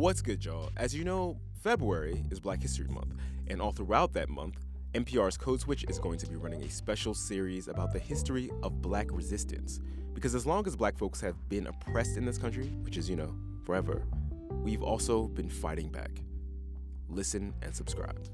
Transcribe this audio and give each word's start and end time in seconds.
What's 0.00 0.22
good, 0.22 0.42
y'all? 0.42 0.70
As 0.78 0.94
you 0.94 1.04
know, 1.04 1.36
February 1.62 2.24
is 2.30 2.40
Black 2.40 2.62
History 2.62 2.88
Month, 2.88 3.12
and 3.48 3.60
all 3.60 3.70
throughout 3.70 4.14
that 4.14 4.30
month, 4.30 4.54
NPR's 4.94 5.36
Code 5.36 5.60
Switch 5.60 5.84
is 5.90 5.98
going 5.98 6.16
to 6.20 6.26
be 6.26 6.36
running 6.36 6.62
a 6.62 6.70
special 6.70 7.12
series 7.12 7.68
about 7.68 7.92
the 7.92 7.98
history 7.98 8.50
of 8.62 8.80
black 8.80 9.08
resistance. 9.10 9.78
Because 10.14 10.34
as 10.34 10.46
long 10.46 10.66
as 10.66 10.74
black 10.74 10.96
folks 10.96 11.20
have 11.20 11.36
been 11.50 11.66
oppressed 11.66 12.16
in 12.16 12.24
this 12.24 12.38
country, 12.38 12.68
which 12.80 12.96
is, 12.96 13.10
you 13.10 13.16
know, 13.16 13.34
forever, 13.66 14.06
we've 14.62 14.82
also 14.82 15.24
been 15.28 15.50
fighting 15.50 15.90
back. 15.90 16.22
Listen 17.10 17.52
and 17.60 17.74
subscribe. 17.74 18.26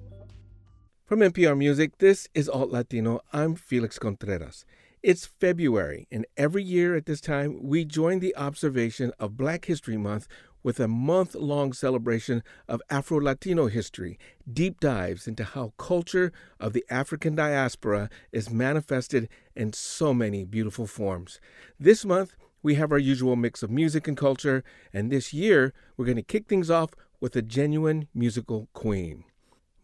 From 1.04 1.18
NPR 1.18 1.58
Music, 1.58 1.98
this 1.98 2.28
is 2.32 2.48
Alt 2.48 2.70
Latino. 2.70 3.22
I'm 3.32 3.56
Felix 3.56 3.98
Contreras. 3.98 4.64
It's 5.02 5.26
February, 5.26 6.06
and 6.10 6.26
every 6.36 6.62
year 6.62 6.96
at 6.96 7.06
this 7.06 7.20
time, 7.20 7.58
we 7.60 7.84
join 7.84 8.20
the 8.20 8.36
observation 8.36 9.12
of 9.18 9.36
Black 9.36 9.64
History 9.64 9.96
Month 9.96 10.26
with 10.66 10.80
a 10.80 10.88
month 10.88 11.36
long 11.36 11.72
celebration 11.72 12.42
of 12.66 12.82
Afro 12.90 13.20
Latino 13.20 13.68
history, 13.68 14.18
deep 14.52 14.80
dives 14.80 15.28
into 15.28 15.44
how 15.44 15.72
culture 15.78 16.32
of 16.58 16.72
the 16.72 16.84
African 16.90 17.36
diaspora 17.36 18.10
is 18.32 18.50
manifested 18.50 19.28
in 19.54 19.72
so 19.72 20.12
many 20.12 20.44
beautiful 20.44 20.88
forms. 20.88 21.38
This 21.78 22.04
month, 22.04 22.34
we 22.64 22.74
have 22.74 22.90
our 22.90 22.98
usual 22.98 23.36
mix 23.36 23.62
of 23.62 23.70
music 23.70 24.08
and 24.08 24.16
culture, 24.16 24.64
and 24.92 25.08
this 25.08 25.32
year, 25.32 25.72
we're 25.96 26.04
going 26.04 26.16
to 26.16 26.22
kick 26.22 26.48
things 26.48 26.68
off 26.68 26.90
with 27.20 27.36
a 27.36 27.42
genuine 27.42 28.08
musical 28.12 28.66
queen. 28.72 29.22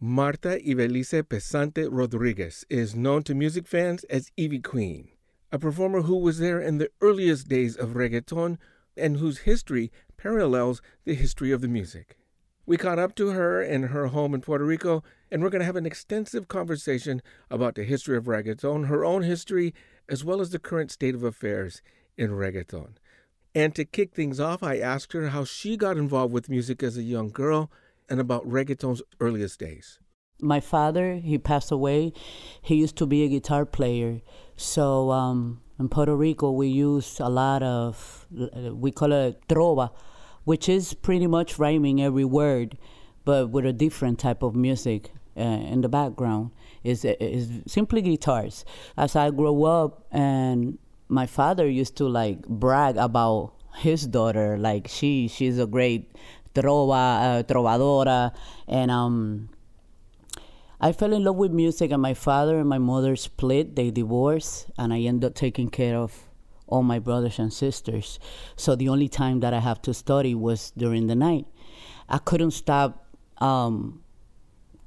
Marta 0.01 0.59
Ivelice 0.69 1.23
Pesante 1.23 1.87
Rodriguez 1.89 2.65
is 2.69 2.93
known 2.93 3.23
to 3.23 3.33
music 3.33 3.67
fans 3.67 4.03
as 4.09 4.31
Ivy 4.37 4.59
Queen, 4.59 5.07
a 5.49 5.57
performer 5.57 6.01
who 6.01 6.17
was 6.17 6.39
there 6.39 6.59
in 6.59 6.77
the 6.77 6.89
earliest 6.99 7.47
days 7.47 7.77
of 7.77 7.91
reggaeton 7.91 8.57
and 8.97 9.17
whose 9.17 9.39
history 9.39 9.91
parallels 10.23 10.81
the 11.03 11.13
history 11.13 11.51
of 11.51 11.59
the 11.59 11.67
music. 11.67 12.17
We 12.65 12.77
caught 12.77 12.97
up 12.97 13.13
to 13.15 13.31
her 13.31 13.61
in 13.61 13.83
her 13.83 14.07
home 14.07 14.33
in 14.33 14.39
Puerto 14.39 14.63
Rico, 14.63 15.03
and 15.29 15.43
we're 15.43 15.49
going 15.49 15.59
to 15.59 15.65
have 15.65 15.75
an 15.75 15.85
extensive 15.85 16.47
conversation 16.47 17.21
about 17.51 17.75
the 17.75 17.83
history 17.83 18.15
of 18.15 18.23
reggaeton, 18.23 18.87
her 18.87 19.03
own 19.03 19.23
history, 19.23 19.73
as 20.07 20.23
well 20.23 20.39
as 20.39 20.51
the 20.51 20.59
current 20.59 20.91
state 20.91 21.13
of 21.13 21.23
affairs 21.23 21.81
in 22.17 22.31
reggaeton. 22.31 22.93
And 23.53 23.75
to 23.75 23.83
kick 23.83 24.15
things 24.15 24.39
off, 24.39 24.63
I 24.63 24.77
asked 24.77 25.11
her 25.11 25.27
how 25.27 25.43
she 25.43 25.75
got 25.75 25.97
involved 25.97 26.33
with 26.33 26.47
music 26.47 26.81
as 26.83 26.95
a 26.95 27.03
young 27.03 27.27
girl 27.27 27.69
and 28.09 28.21
about 28.21 28.47
reggaeton's 28.47 29.01
earliest 29.19 29.59
days. 29.59 29.99
My 30.39 30.61
father, 30.61 31.15
he 31.15 31.37
passed 31.37 31.69
away. 31.69 32.13
He 32.61 32.75
used 32.75 32.95
to 32.95 33.05
be 33.05 33.25
a 33.25 33.27
guitar 33.27 33.65
player. 33.65 34.21
So 34.55 35.11
um, 35.11 35.59
in 35.77 35.89
Puerto 35.89 36.15
Rico, 36.15 36.51
we 36.51 36.69
use 36.69 37.19
a 37.19 37.29
lot 37.29 37.61
of, 37.61 38.25
we 38.31 38.91
call 38.91 39.11
it 39.11 39.45
trova 39.49 39.91
which 40.45 40.67
is 40.67 40.93
pretty 40.93 41.27
much 41.27 41.57
rhyming 41.59 42.01
every 42.01 42.25
word, 42.25 42.77
but 43.25 43.49
with 43.49 43.65
a 43.65 43.73
different 43.73 44.19
type 44.19 44.43
of 44.43 44.55
music 44.55 45.11
uh, 45.37 45.41
in 45.41 45.81
the 45.81 45.89
background. 45.89 46.51
Is 46.83 47.05
is 47.05 47.61
simply 47.65 48.01
guitars. 48.01 48.65
As 48.97 49.15
I 49.15 49.31
grow 49.31 49.63
up, 49.63 50.05
and 50.11 50.77
my 51.07 51.25
father 51.25 51.67
used 51.69 51.95
to 51.97 52.07
like 52.07 52.45
brag 52.47 52.97
about 52.97 53.53
his 53.77 54.05
daughter, 54.05 54.57
like 54.57 54.87
she 54.87 55.29
she's 55.29 55.59
a 55.59 55.65
great 55.65 56.11
trova 56.53 57.39
uh, 57.39 57.43
trovadora, 57.43 58.33
and 58.67 58.91
um. 58.91 59.49
I 60.81 60.91
fell 60.91 61.13
in 61.13 61.23
love 61.23 61.37
with 61.37 61.53
music, 61.53 61.91
and 61.91 62.01
my 62.01 62.13
father 62.13 62.59
and 62.59 62.67
my 62.67 62.77
mother 62.77 63.15
split. 63.15 63.77
They 63.77 63.89
divorced, 63.89 64.67
and 64.77 64.93
I 64.93 64.99
ended 64.99 65.29
up 65.29 65.33
taking 65.33 65.69
care 65.69 65.95
of 65.95 66.27
all 66.67 66.83
my 66.83 66.99
brothers 66.99 67.39
and 67.39 67.51
sisters. 67.51 68.19
So 68.55 68.75
the 68.75 68.89
only 68.89 69.07
time 69.07 69.39
that 69.41 69.53
I 69.53 69.59
have 69.59 69.81
to 69.83 69.93
study 69.93 70.35
was 70.35 70.71
during 70.77 71.07
the 71.07 71.15
night. 71.15 71.45
I 72.09 72.17
couldn't 72.17 72.51
stop 72.51 73.05
um, 73.39 74.03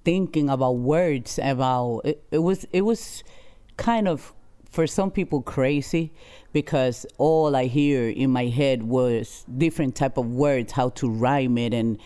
thinking 0.05 0.49
about 0.49 0.79
words. 0.79 1.39
About 1.43 2.01
it, 2.05 2.25
it 2.31 2.39
was 2.39 2.67
it 2.73 2.83
was 2.83 3.23
kind 3.77 4.09
of 4.09 4.33
for 4.71 4.87
some 4.87 5.11
people 5.11 5.43
crazy 5.43 6.13
because 6.53 7.07
all 7.19 7.57
I 7.57 7.67
hear 7.67 8.09
in 8.09 8.31
my 8.31 8.47
head 8.47 8.83
was 8.83 9.45
different 9.57 9.95
type 9.95 10.19
of 10.19 10.27
words, 10.27 10.73
how 10.73 10.91
to 10.91 11.09
rhyme 11.09 11.59
it 11.59 11.73
and 11.75 11.99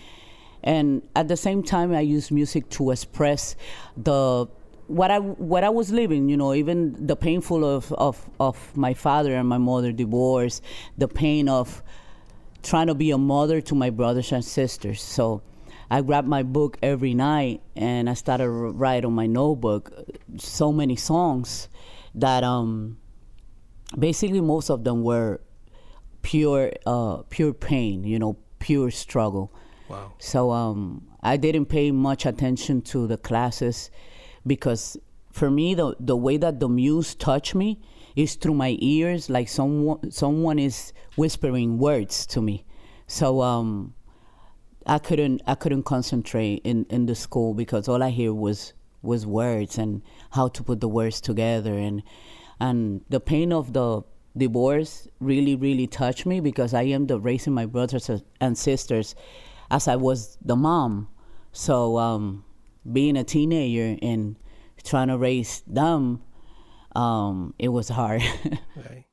and 0.62 1.02
at 1.16 1.28
the 1.28 1.36
same 1.36 1.62
time 1.62 1.94
I 1.94 2.00
use 2.00 2.30
music 2.30 2.68
to 2.70 2.90
express 2.90 3.56
the 3.96 4.46
what 4.90 5.10
I 5.12 5.18
what 5.20 5.62
I 5.62 5.68
was 5.68 5.92
living, 5.92 6.28
you 6.28 6.36
know, 6.36 6.52
even 6.52 7.06
the 7.06 7.14
painful 7.14 7.64
of, 7.64 7.92
of, 7.92 8.28
of 8.40 8.76
my 8.76 8.92
father 8.92 9.36
and 9.36 9.48
my 9.48 9.58
mother 9.58 9.92
divorce, 9.92 10.60
the 10.98 11.06
pain 11.06 11.48
of 11.48 11.80
trying 12.64 12.88
to 12.88 12.94
be 12.94 13.12
a 13.12 13.18
mother 13.18 13.60
to 13.60 13.74
my 13.76 13.90
brothers 13.90 14.32
and 14.32 14.44
sisters. 14.44 15.00
So 15.00 15.42
I 15.92 16.02
grabbed 16.02 16.26
my 16.26 16.42
book 16.42 16.76
every 16.82 17.14
night 17.14 17.62
and 17.76 18.10
I 18.10 18.14
started 18.14 18.44
to 18.44 18.50
write 18.50 19.04
on 19.04 19.12
my 19.12 19.26
notebook 19.26 19.92
so 20.38 20.72
many 20.72 20.96
songs 20.96 21.68
that 22.16 22.42
um, 22.42 22.98
basically 23.96 24.40
most 24.40 24.70
of 24.70 24.82
them 24.82 25.04
were 25.04 25.40
pure 26.22 26.72
uh, 26.84 27.18
pure 27.30 27.52
pain, 27.52 28.02
you 28.02 28.18
know, 28.18 28.36
pure 28.58 28.90
struggle. 28.90 29.52
Wow. 29.88 30.14
So 30.18 30.50
um, 30.50 31.06
I 31.22 31.36
didn't 31.36 31.66
pay 31.66 31.92
much 31.92 32.26
attention 32.26 32.82
to 32.82 33.06
the 33.06 33.16
classes 33.16 33.92
because 34.46 34.96
for 35.30 35.50
me 35.50 35.74
the 35.74 35.94
the 36.00 36.16
way 36.16 36.36
that 36.36 36.60
the 36.60 36.68
muse 36.68 37.14
touch 37.14 37.54
me 37.54 37.80
is 38.16 38.34
through 38.34 38.54
my 38.54 38.76
ears 38.80 39.30
like 39.30 39.48
someone 39.48 40.10
someone 40.10 40.58
is 40.58 40.92
whispering 41.16 41.78
words 41.78 42.26
to 42.26 42.40
me. 42.42 42.64
So 43.06 43.42
um 43.42 43.94
i 44.86 44.98
couldn't 44.98 45.42
i 45.46 45.54
couldn't 45.54 45.84
concentrate 45.84 46.62
in 46.64 46.86
in 46.88 47.06
the 47.06 47.14
school 47.14 47.54
because 47.54 47.86
all 47.88 48.02
i 48.02 48.10
hear 48.10 48.32
was 48.32 48.72
was 49.02 49.26
words 49.26 49.78
and 49.78 50.02
how 50.30 50.48
to 50.48 50.62
put 50.62 50.80
the 50.80 50.88
words 50.88 51.20
together. 51.20 51.74
And 51.74 52.02
and 52.58 53.02
the 53.08 53.20
pain 53.20 53.52
of 53.52 53.72
the 53.72 54.02
divorce 54.36 55.08
really 55.18 55.56
really 55.56 55.88
touched 55.88 56.24
me 56.24 56.38
because 56.38 56.72
i 56.72 56.82
am 56.82 57.08
the 57.08 57.18
raising 57.18 57.52
my 57.52 57.66
brothers 57.66 58.08
and 58.40 58.56
sisters 58.56 59.16
as 59.70 59.88
i 59.88 59.96
was 59.96 60.38
the 60.44 60.56
mom. 60.56 61.08
So 61.52 61.98
um 61.98 62.44
being 62.90 63.16
a 63.16 63.24
teenager 63.24 63.98
and 64.02 64.36
trying 64.82 65.08
to 65.08 65.18
raise 65.18 65.62
them, 65.66 66.22
um, 66.94 67.54
it 67.58 67.68
was 67.68 67.88
hard. 67.88 68.22
right. 68.76 69.04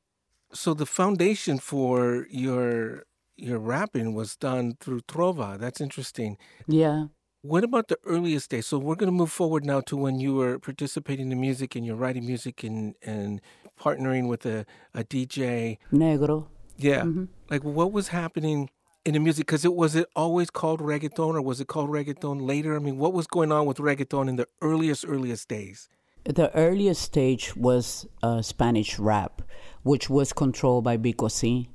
So 0.54 0.74
the 0.74 0.86
foundation 0.86 1.60
for 1.60 2.28
your 2.30 3.04
your 3.36 3.60
rapping 3.60 4.16
was 4.16 4.36
done 4.36 4.78
through 4.80 5.02
trova. 5.02 5.60
That's 5.60 5.80
interesting. 5.80 6.38
Yeah. 6.68 7.06
What 7.42 7.64
about 7.64 7.88
the 7.88 7.98
earliest 8.04 8.50
days? 8.50 8.66
So 8.66 8.80
we're 8.80 8.96
going 8.96 9.12
to 9.12 9.16
move 9.16 9.32
forward 9.32 9.64
now 9.64 9.82
to 9.82 9.96
when 9.96 10.20
you 10.20 10.34
were 10.34 10.58
participating 10.58 11.32
in 11.32 11.40
music 11.40 11.76
and 11.76 11.86
you're 11.86 11.96
writing 11.96 12.26
music 12.26 12.64
and 12.64 12.96
and 13.04 13.42
partnering 13.80 14.28
with 14.28 14.46
a, 14.46 14.66
a 14.94 15.04
DJ. 15.04 15.78
Negro. 15.94 16.48
Yeah. 16.78 17.02
Mm-hmm. 17.02 17.26
Like 17.50 17.64
what 17.64 17.92
was 17.92 18.08
happening 18.08 18.70
in 19.08 19.14
the 19.14 19.20
music? 19.20 19.48
Because 19.48 19.64
it 19.64 19.74
was 19.74 19.96
it 19.96 20.08
always 20.16 20.50
called 20.50 20.82
reggaeton, 20.82 21.36
or 21.36 21.42
was 21.42 21.62
it 21.62 21.68
called 21.68 21.90
reggaeton 21.90 22.46
later? 22.46 22.76
I 22.76 22.80
mean, 22.80 22.98
what 22.98 23.14
was 23.14 23.26
going 23.26 23.52
on 23.54 23.66
with 23.66 23.78
reggaeton 23.78 24.28
in 24.28 24.36
the 24.36 24.48
earliest 24.62 25.06
earliest 25.08 25.48
days? 25.48 25.88
The 26.26 26.54
earliest 26.54 27.02
stage 27.02 27.56
was 27.56 28.06
uh, 28.22 28.42
Spanish 28.42 29.00
rap, 29.00 29.42
which 29.84 30.10
was 30.10 30.34
controlled 30.34 30.84
by 30.84 30.98
Vico 30.98 31.30
C, 31.30 31.70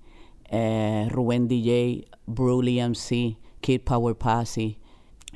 uh, 0.53 1.09
Ruben 1.11 1.49
DJ, 1.49 2.05
Brewley 2.29 2.79
MC, 2.79 3.39
Kid 3.63 3.87
Power 3.87 4.13
Posse. 4.13 4.79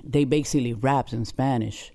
They 0.05 0.25
basically 0.25 0.75
rapped 0.75 1.15
in 1.15 1.25
Spanish. 1.25 1.93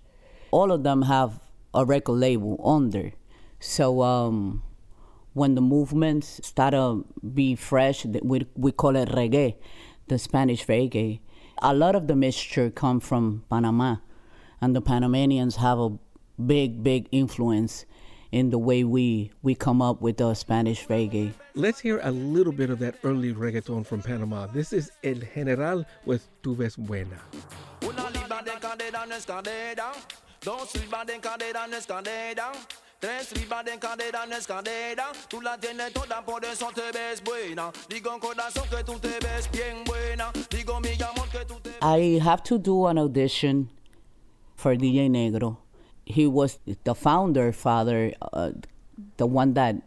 All 0.49 0.71
of 0.71 0.81
them 0.81 1.03
have 1.03 1.39
a 1.75 1.85
record 1.85 2.13
label 2.17 2.59
under. 2.65 3.11
So 3.59 4.01
um, 4.01 4.63
when 5.33 5.53
the 5.53 5.61
movements 5.61 6.41
started 6.43 6.77
to 6.77 7.05
be 7.23 7.55
fresh, 7.55 8.03
we, 8.23 8.47
we 8.55 8.71
call 8.71 8.95
it 8.95 9.09
reggae 9.09 9.57
the 10.11 10.19
Spanish 10.19 10.67
reggae. 10.67 11.21
A 11.61 11.73
lot 11.73 11.95
of 11.95 12.07
the 12.07 12.17
mixture 12.17 12.69
come 12.69 12.99
from 12.99 13.45
Panama, 13.49 13.95
and 14.59 14.75
the 14.75 14.81
Panamanians 14.81 15.55
have 15.55 15.79
a 15.79 15.97
big, 16.45 16.83
big 16.83 17.07
influence 17.13 17.85
in 18.29 18.49
the 18.49 18.57
way 18.57 18.83
we 18.83 19.31
we 19.41 19.55
come 19.55 19.81
up 19.81 20.01
with 20.01 20.17
the 20.17 20.33
Spanish 20.33 20.85
reggae. 20.87 21.31
Let's 21.55 21.79
hear 21.79 22.01
a 22.03 22.11
little 22.11 22.51
bit 22.51 22.69
of 22.69 22.79
that 22.79 22.95
early 23.05 23.33
reggaeton 23.33 23.85
from 23.85 24.01
Panama. 24.01 24.47
This 24.47 24.73
is 24.73 24.91
El 25.01 25.21
General 25.33 25.85
with 26.05 26.27
Te 26.43 26.55
Ves 26.55 26.75
Buena. 26.75 27.21
Tres 33.01 33.33
cadera 33.79 34.25
en 34.25 34.33
escalera. 34.33 35.05
Tú 35.27 35.41
la 35.41 35.57
tienes 35.57 35.91
toda, 35.91 36.23
por 36.23 36.45
eso 36.45 36.69
te 36.71 36.91
ves 36.91 37.23
buena. 37.23 37.71
Digo 37.89 38.11
corazón 38.19 38.65
que 38.69 38.83
tú 38.83 38.99
te 38.99 39.17
ves 39.19 39.49
bien 39.51 39.83
buena. 39.83 40.31
Digo 40.51 40.79
mi 40.79 40.89
amor 41.01 41.27
que 41.31 41.43
tú 41.45 41.59
te 41.63 41.71
I 41.81 42.19
have 42.19 42.43
to 42.43 42.59
do 42.59 42.85
an 42.85 42.99
audition 42.99 43.71
for 44.55 44.75
DJ 44.75 45.09
Negro. 45.09 45.57
He 46.05 46.27
was 46.27 46.59
the 46.83 46.93
founder 46.93 47.51
father, 47.51 48.13
uh, 48.33 48.51
the 49.17 49.25
one 49.25 49.55
that 49.55 49.77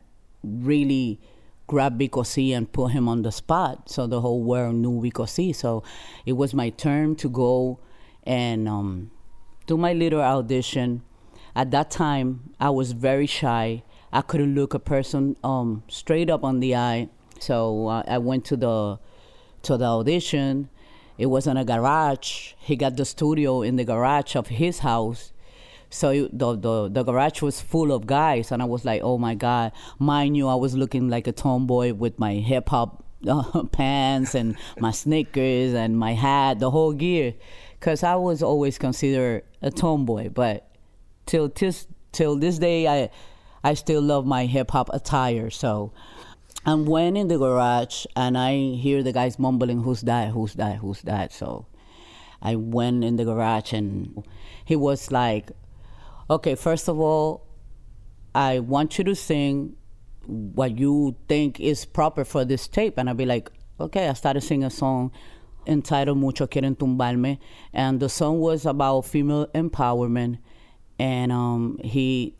really 0.42 1.20
grabbed 1.68 2.00
Vico 2.00 2.24
C 2.24 2.52
and 2.52 2.70
put 2.72 2.90
him 2.90 3.08
on 3.08 3.22
the 3.22 3.30
spot. 3.30 3.88
So 3.88 4.08
the 4.08 4.22
whole 4.22 4.42
world 4.42 4.74
knew 4.74 5.00
Vico 5.00 5.24
C. 5.26 5.52
So 5.52 5.84
it 6.26 6.32
was 6.32 6.52
my 6.52 6.70
turn 6.70 7.14
to 7.16 7.28
go 7.28 7.78
and 8.24 8.68
um, 8.68 9.12
do 9.68 9.76
my 9.76 9.92
little 9.92 10.20
audition. 10.20 11.02
At 11.56 11.70
that 11.70 11.90
time, 11.90 12.54
I 12.58 12.70
was 12.70 12.92
very 12.92 13.26
shy. 13.26 13.84
I 14.12 14.22
couldn't 14.22 14.54
look 14.54 14.74
a 14.74 14.78
person 14.78 15.36
um, 15.44 15.84
straight 15.88 16.28
up 16.28 16.44
on 16.44 16.60
the 16.60 16.74
eye. 16.74 17.08
So 17.38 17.88
uh, 17.88 18.02
I 18.06 18.18
went 18.18 18.44
to 18.46 18.56
the 18.56 18.98
to 19.62 19.76
the 19.76 19.84
audition. 19.84 20.68
It 21.16 21.26
was 21.26 21.46
in 21.46 21.56
a 21.56 21.64
garage. 21.64 22.54
He 22.58 22.74
got 22.76 22.96
the 22.96 23.04
studio 23.04 23.62
in 23.62 23.76
the 23.76 23.84
garage 23.84 24.34
of 24.34 24.48
his 24.48 24.80
house. 24.80 25.32
So 25.90 26.28
the, 26.32 26.56
the 26.56 26.88
the 26.88 27.02
garage 27.04 27.40
was 27.40 27.60
full 27.60 27.92
of 27.92 28.06
guys, 28.06 28.50
and 28.50 28.60
I 28.60 28.64
was 28.64 28.84
like, 28.84 29.02
oh 29.04 29.16
my 29.16 29.36
god! 29.36 29.72
Mind 29.98 30.36
you, 30.36 30.48
I 30.48 30.56
was 30.56 30.74
looking 30.74 31.08
like 31.08 31.28
a 31.28 31.32
tomboy 31.32 31.92
with 31.92 32.18
my 32.18 32.34
hip 32.34 32.68
hop 32.70 33.04
uh, 33.28 33.62
pants 33.72 34.34
and 34.34 34.56
my 34.80 34.90
sneakers 34.90 35.72
and 35.72 35.96
my 35.96 36.14
hat, 36.14 36.58
the 36.58 36.70
whole 36.70 36.92
gear, 36.92 37.34
because 37.78 38.02
I 38.02 38.16
was 38.16 38.42
always 38.42 38.76
considered 38.76 39.44
a 39.62 39.70
tomboy. 39.70 40.30
But 40.30 40.68
till 41.26 41.48
till 41.48 41.72
till 42.12 42.36
this 42.36 42.58
day, 42.58 42.86
I 42.86 43.10
I 43.62 43.74
still 43.74 44.02
love 44.02 44.26
my 44.26 44.46
hip 44.46 44.70
hop 44.70 44.90
attire. 44.92 45.50
So 45.50 45.92
I 46.66 46.74
went 46.74 47.16
in 47.16 47.28
the 47.28 47.38
garage 47.38 48.06
and 48.16 48.36
I 48.38 48.56
hear 48.56 49.02
the 49.02 49.12
guys 49.12 49.38
mumbling, 49.38 49.82
"Who's 49.82 50.02
that? 50.02 50.30
Who's 50.30 50.54
that? 50.54 50.76
Who's 50.76 51.02
that?" 51.02 51.32
So 51.32 51.66
I 52.42 52.56
went 52.56 53.04
in 53.04 53.16
the 53.16 53.24
garage 53.24 53.72
and 53.72 54.24
he 54.64 54.76
was 54.76 55.10
like, 55.10 55.50
"Okay, 56.28 56.54
first 56.54 56.88
of 56.88 56.98
all, 56.98 57.46
I 58.34 58.60
want 58.60 58.98
you 58.98 59.04
to 59.04 59.14
sing 59.14 59.76
what 60.26 60.78
you 60.78 61.16
think 61.28 61.60
is 61.60 61.84
proper 61.84 62.24
for 62.24 62.44
this 62.44 62.68
tape." 62.68 62.98
And 62.98 63.08
I'd 63.08 63.16
be 63.16 63.26
like, 63.26 63.50
"Okay." 63.80 64.08
I 64.08 64.12
started 64.12 64.42
singing 64.42 64.64
a 64.64 64.70
song 64.70 65.10
entitled 65.66 66.18
"Mucho 66.18 66.46
Quieren 66.46 66.76
Tumbarme," 66.76 67.38
and 67.72 68.00
the 68.00 68.08
song 68.08 68.40
was 68.40 68.66
about 68.66 69.06
female 69.06 69.46
empowerment. 69.54 70.38
And 70.98 71.32
um, 71.32 71.78
he 71.82 72.36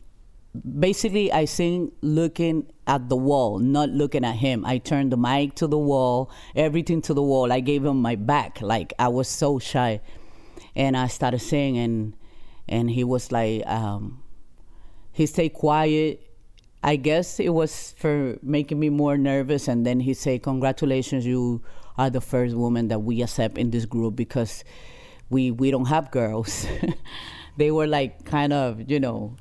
basically 0.79 1.31
I 1.31 1.45
sing 1.45 1.91
looking 2.01 2.71
at 2.87 3.09
the 3.09 3.15
wall, 3.15 3.59
not 3.59 3.89
looking 3.89 4.23
at 4.23 4.35
him. 4.35 4.65
I 4.65 4.77
turned 4.77 5.11
the 5.11 5.17
mic 5.17 5.55
to 5.55 5.67
the 5.67 5.77
wall, 5.77 6.31
everything 6.55 7.01
to 7.03 7.13
the 7.13 7.21
wall. 7.21 7.51
I 7.51 7.59
gave 7.59 7.83
him 7.83 8.01
my 8.01 8.15
back, 8.15 8.61
like 8.61 8.93
I 8.99 9.07
was 9.07 9.27
so 9.27 9.59
shy, 9.59 10.01
and 10.75 10.95
I 10.95 11.07
started 11.07 11.39
singing, 11.39 11.83
and 11.83 12.13
and 12.67 12.89
he 12.89 13.03
was 13.03 13.31
like, 13.31 13.65
um, 13.67 14.23
he 15.11 15.25
stayed 15.25 15.53
quiet. 15.53 16.21
I 16.83 16.97
guess 16.97 17.39
it 17.39 17.49
was 17.49 17.95
for 17.97 18.37
making 18.43 18.79
me 18.79 18.89
more 18.89 19.17
nervous, 19.17 19.67
and 19.67 19.85
then 19.85 19.99
he 19.99 20.13
said, 20.13 20.43
"Congratulations, 20.43 21.25
you 21.25 21.61
are 21.97 22.09
the 22.09 22.21
first 22.21 22.55
woman 22.55 22.89
that 22.89 22.99
we 22.99 23.21
accept 23.21 23.57
in 23.57 23.71
this 23.71 23.85
group 23.85 24.15
because 24.15 24.63
we 25.29 25.51
we 25.51 25.71
don't 25.71 25.87
have 25.87 26.11
girls." 26.11 26.67
they 27.57 27.71
were 27.71 27.87
like 27.87 28.25
kind 28.25 28.53
of 28.53 28.89
you 28.89 28.99
know 28.99 29.35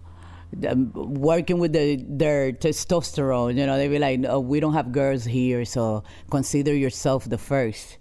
um, 0.68 0.92
working 0.94 1.58
with 1.58 1.72
the, 1.72 1.96
their 2.08 2.52
testosterone. 2.52 3.56
You 3.56 3.66
know, 3.66 3.76
they 3.76 3.88
be 3.88 3.98
like, 3.98 4.20
oh, 4.28 4.40
we 4.40 4.60
don't 4.60 4.74
have 4.74 4.92
girls 4.92 5.24
here, 5.24 5.64
so 5.64 6.04
consider 6.30 6.74
yourself 6.74 7.28
the 7.28 7.38
first. 7.38 7.98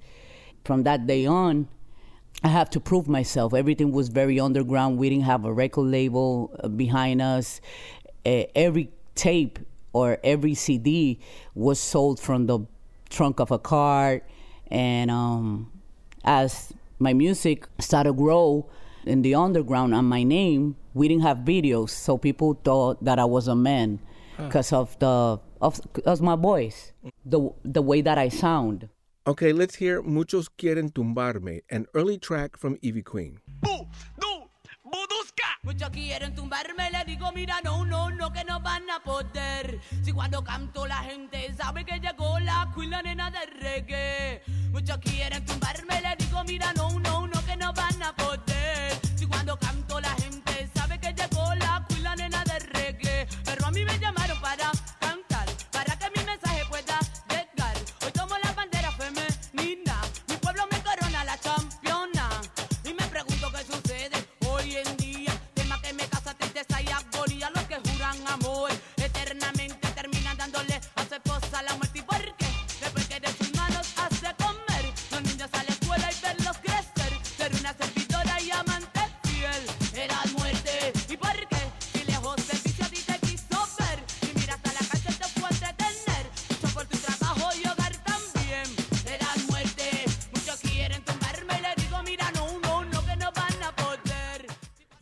From 0.64 0.84
that 0.84 1.08
day 1.08 1.26
on, 1.26 1.68
I 2.44 2.50
have 2.50 2.70
to 2.72 2.80
prove 2.80 3.08
myself. 3.08 3.54
Everything 3.54 3.92
was 3.92 4.10
very 4.10 4.40
underground. 4.40 4.98
We 4.98 5.10
didn't 5.10 5.26
have 5.26 5.46
a 5.46 5.54
record 5.54 5.88
label 5.88 6.56
uh, 6.64 6.68
behind 6.68 7.22
us. 7.22 7.62
Every 8.26 8.90
tape 9.16 9.60
or 9.92 10.18
every 10.24 10.56
CD 10.56 11.20
was 11.56 11.80
sold 11.80 12.20
from 12.20 12.48
the 12.48 12.60
trunk 13.10 13.40
of 13.40 13.52
a 13.52 13.60
car. 13.60 14.22
And 14.68 15.12
um, 15.12 15.72
as 16.24 16.74
my 17.00 17.14
music 17.14 17.68
started 17.80 18.10
to 18.10 18.14
grow 18.14 18.70
in 19.06 19.22
the 19.22 19.36
underground 19.36 19.94
and 19.94 20.08
my 20.08 20.24
name, 20.24 20.76
we 20.94 21.08
didn't 21.08 21.24
have 21.24 21.40
videos, 21.40 21.90
so 21.90 22.18
people 22.18 22.60
thought 22.64 23.04
that 23.04 23.20
I 23.20 23.26
was 23.26 23.48
a 23.48 23.56
man 23.56 24.00
ah. 24.38 24.46
because 24.48 24.70
huh. 24.70 24.82
of 24.82 25.00
the 25.00 25.40
of, 25.62 25.80
of 26.06 26.22
my 26.22 26.36
voice, 26.36 26.92
the 27.26 27.50
the 27.64 27.82
way 27.82 28.02
that 28.02 28.18
I 28.18 28.30
sound. 28.30 28.90
Okay, 29.26 29.54
let's 29.54 29.76
hear 29.76 30.02
Muchos 30.02 30.50
Quieren 30.50 30.92
Tumbarme, 30.92 31.62
an 31.70 31.88
early 31.94 32.18
track 32.18 32.58
from 32.58 32.78
Ivy 32.84 33.04
Queen. 33.04 33.40
Muchos 35.64 35.90
quieren 35.92 36.36
tumbarme, 36.36 36.92
le 36.92 37.06
digo, 37.06 37.32
mira, 37.32 37.62
no, 37.64 37.86
no, 37.86 38.10
no, 38.10 38.34
que 38.34 38.44
no 38.44 38.60
van 38.60 38.90
a 38.90 39.00
poder. 39.00 39.80
Si 40.04 40.12
cuando 40.12 40.44
canto 40.44 40.86
la 40.86 40.98
gente 40.98 41.54
sabe 41.56 41.86
que 41.86 42.02
llegó 42.02 42.38
la 42.40 42.70
queen, 42.76 42.90
la 42.90 43.02
nena 43.02 43.32
de 43.32 43.46
reggae. 43.46 44.42
Muchos 44.72 44.98
quieren 44.98 45.46
tumbarme, 45.46 46.02
le 46.02 46.16
digo, 46.18 46.44
mira, 46.44 46.74
no, 46.74 47.00
no, 47.00 47.28
no, 47.28 47.32
que 47.32 47.33
no 47.64 47.72
van 47.74 48.04
a 48.04 48.14
poder. 48.14 49.00
Si 49.16 49.26
cuando 49.26 49.56
canto 49.58 50.00
la 50.02 50.10
gente 50.10 50.33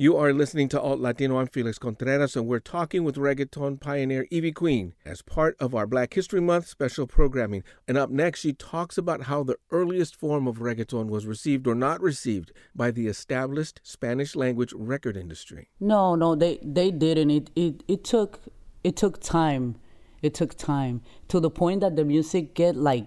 You 0.02 0.18
are 0.18 0.34
listening 0.34 0.68
to 0.70 0.82
Alt 0.82 1.00
Latino. 1.00 1.38
I'm 1.38 1.46
Felix 1.46 1.78
Contreras, 1.78 2.36
and 2.36 2.48
we're 2.48 2.58
talking 2.58 3.04
with 3.04 3.18
reggaeton 3.18 3.80
pioneer 3.80 4.26
Ivy 4.34 4.52
Queen 4.52 4.96
as 5.06 5.22
part 5.22 5.56
of 5.60 5.76
our 5.76 5.86
Black 5.86 6.16
History 6.16 6.42
Month 6.42 6.66
special 6.66 7.06
programming. 7.06 7.62
And 7.88 8.00
up 8.00 8.10
next, 8.10 8.40
she 8.40 8.52
talks 8.52 8.98
about 8.98 9.26
how 9.26 9.44
the 9.44 9.58
earliest 9.70 10.16
form 10.16 10.48
of 10.48 10.58
reggaeton 10.58 11.10
was 11.10 11.28
received 11.28 11.68
or 11.68 11.76
not 11.76 12.02
received 12.02 12.52
by 12.74 12.90
the 12.90 13.06
established 13.06 13.80
Spanish 13.84 14.36
language 14.36 14.74
record 14.74 15.16
industry. 15.16 15.70
No, 15.80 16.16
no, 16.16 16.34
they 16.34 16.58
they 16.64 16.90
didn't. 16.90 17.30
It 17.30 17.52
it 17.56 17.84
it 17.88 18.04
took 18.04 18.40
it 18.84 18.96
took 18.96 19.22
time. 19.22 19.76
It 20.24 20.34
took 20.34 20.58
time 20.58 21.04
to 21.28 21.40
the 21.40 21.52
point 21.52 21.82
that 21.82 21.96
the 21.96 22.06
music 22.06 22.56
get 22.56 22.76
like 22.76 23.06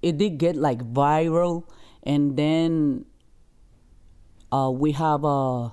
it 0.00 0.16
did 0.16 0.38
get 0.38 0.56
like 0.56 0.78
viral, 0.78 1.64
and 2.02 2.38
then 2.38 3.04
uh, 4.50 4.70
we 4.70 4.92
have 4.92 5.22
uh, 5.22 5.68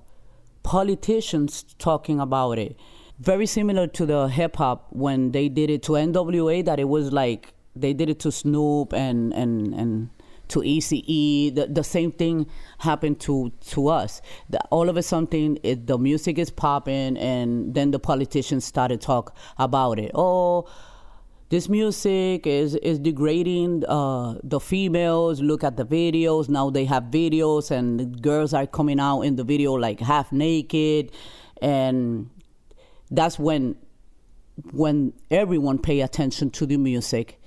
politicians 0.63 1.63
talking 1.77 2.19
about 2.19 2.57
it. 2.57 2.75
Very 3.19 3.45
similar 3.45 3.87
to 3.87 4.05
the 4.05 4.27
hip 4.27 4.55
hop 4.55 4.87
when 4.89 5.31
they 5.31 5.47
did 5.49 5.69
it 5.69 5.83
to 5.83 5.93
NWA, 5.93 6.65
that 6.65 6.79
it 6.79 6.89
was 6.89 7.11
like 7.11 7.53
they 7.75 7.93
did 7.93 8.09
it 8.09 8.19
to 8.21 8.31
Snoop 8.31 8.93
and 8.93 9.33
and 9.33 9.73
and 9.73 10.09
to 10.49 10.59
ECE. 10.59 11.53
The, 11.55 11.67
the 11.67 11.83
same 11.83 12.11
thing 12.11 12.47
happened 12.79 13.19
to 13.21 13.51
to 13.71 13.87
us. 13.87 14.21
The, 14.49 14.59
all 14.71 14.89
of 14.89 14.97
a 14.97 15.03
sudden, 15.03 15.57
it, 15.63 15.87
the 15.87 15.97
music 15.97 16.37
is 16.37 16.49
popping, 16.49 17.17
and 17.17 17.73
then 17.73 17.91
the 17.91 17.99
politicians 17.99 18.65
started 18.65 19.01
talk 19.01 19.35
about 19.57 19.99
it. 19.99 20.11
Oh, 20.13 20.67
this 21.49 21.69
music 21.69 22.47
is 22.47 22.75
is 22.75 22.99
degrading 22.99 23.83
uh, 23.87 24.35
the 24.43 24.59
females. 24.59 25.41
Look 25.41 25.63
at 25.63 25.77
the 25.77 25.85
videos. 25.85 26.49
Now 26.49 26.69
they 26.69 26.85
have 26.85 27.03
videos, 27.05 27.71
and 27.71 28.21
girls 28.21 28.53
are 28.53 28.65
coming 28.65 28.99
out 28.99 29.21
in 29.21 29.35
the 29.35 29.43
video 29.43 29.73
like 29.73 29.99
half 29.99 30.31
naked, 30.31 31.11
and 31.61 32.29
that's 33.11 33.37
when 33.37 33.75
when 34.71 35.13
everyone 35.31 35.79
pay 35.79 36.01
attention 36.01 36.49
to 36.51 36.65
the 36.65 36.77
music, 36.77 37.39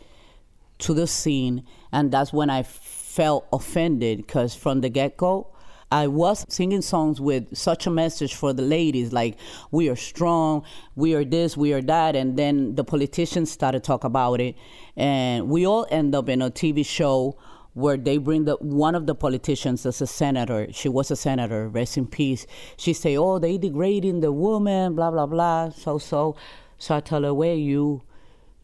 to 0.79 0.95
the 0.95 1.07
scene, 1.07 1.65
and 1.93 2.12
that's 2.12 2.33
when 2.33 2.50
I 2.50 2.62
felt 2.62 3.47
offended 3.53 4.19
because 4.19 4.55
from 4.55 4.81
the 4.81 4.88
get 4.88 5.17
go. 5.17 5.49
I 5.90 6.09
was 6.09 6.45
singing 6.49 6.83
songs 6.83 7.21
with 7.21 7.57
such 7.57 7.87
a 7.87 7.90
message 7.90 8.35
for 8.35 8.52
the 8.52 8.62
ladies, 8.62 9.12
like 9.12 9.38
we 9.71 9.88
are 9.88 9.95
strong, 9.95 10.64
we 10.97 11.14
are 11.14 11.25
this, 11.25 11.57
we 11.57 11.73
are 11.73 11.83
that, 11.83 12.16
and 12.16 12.37
then 12.37 12.75
the 12.75 12.83
politicians 12.83 13.52
started 13.52 13.85
talk 13.85 14.02
about 14.02 14.40
it, 14.40 14.57
and 14.97 15.49
we 15.49 15.64
all 15.64 15.87
end 15.90 16.14
up 16.14 16.28
in 16.28 16.43
a 16.43 16.50
TV 16.50 16.85
show 16.85 17.38
where 17.75 17.97
they 17.97 18.16
bring 18.16 18.47
the 18.47 18.57
one 18.57 18.95
of 18.95 19.07
the 19.07 19.14
politicians 19.14 19.87
as 19.87 20.00
a 20.00 20.07
senator. 20.07 20.66
She 20.73 20.88
was 20.88 21.11
a 21.11 21.16
senator, 21.16 21.69
rest 21.69 21.97
in 21.97 22.07
peace. 22.07 22.47
She 22.76 22.93
say, 22.93 23.16
"Oh, 23.16 23.38
they 23.38 23.57
degrading 23.57 24.21
the 24.21 24.33
woman, 24.33 24.97
blah 24.97 25.11
blah 25.12 25.26
blah." 25.26 25.71
So 25.71 25.99
so, 25.99 26.37
so 26.78 26.97
I 26.97 27.00
tell 27.00 27.23
her, 27.23 27.35
"Where 27.35 27.55
you?" 27.55 28.02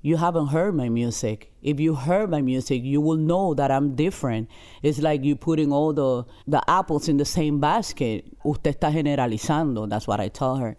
You 0.02 0.16
haven't 0.16 0.48
heard 0.48 0.74
my 0.74 0.88
music. 0.88 1.52
If 1.62 1.78
you 1.78 1.94
heard 1.94 2.28
my 2.28 2.42
music, 2.42 2.82
you 2.82 3.00
will 3.00 3.16
know 3.16 3.54
that 3.54 3.70
I'm 3.70 3.94
different. 3.94 4.50
It's 4.82 4.98
like 4.98 5.22
you 5.22 5.36
putting 5.36 5.72
all 5.72 5.92
the, 5.92 6.24
the 6.48 6.60
apples 6.68 7.08
in 7.08 7.18
the 7.18 7.24
same 7.24 7.60
basket. 7.60 8.26
Usted 8.44 8.80
está 8.80 8.92
generalizando. 8.92 9.88
That's 9.88 10.08
what 10.08 10.20
I 10.20 10.26
tell 10.26 10.56
her. 10.56 10.76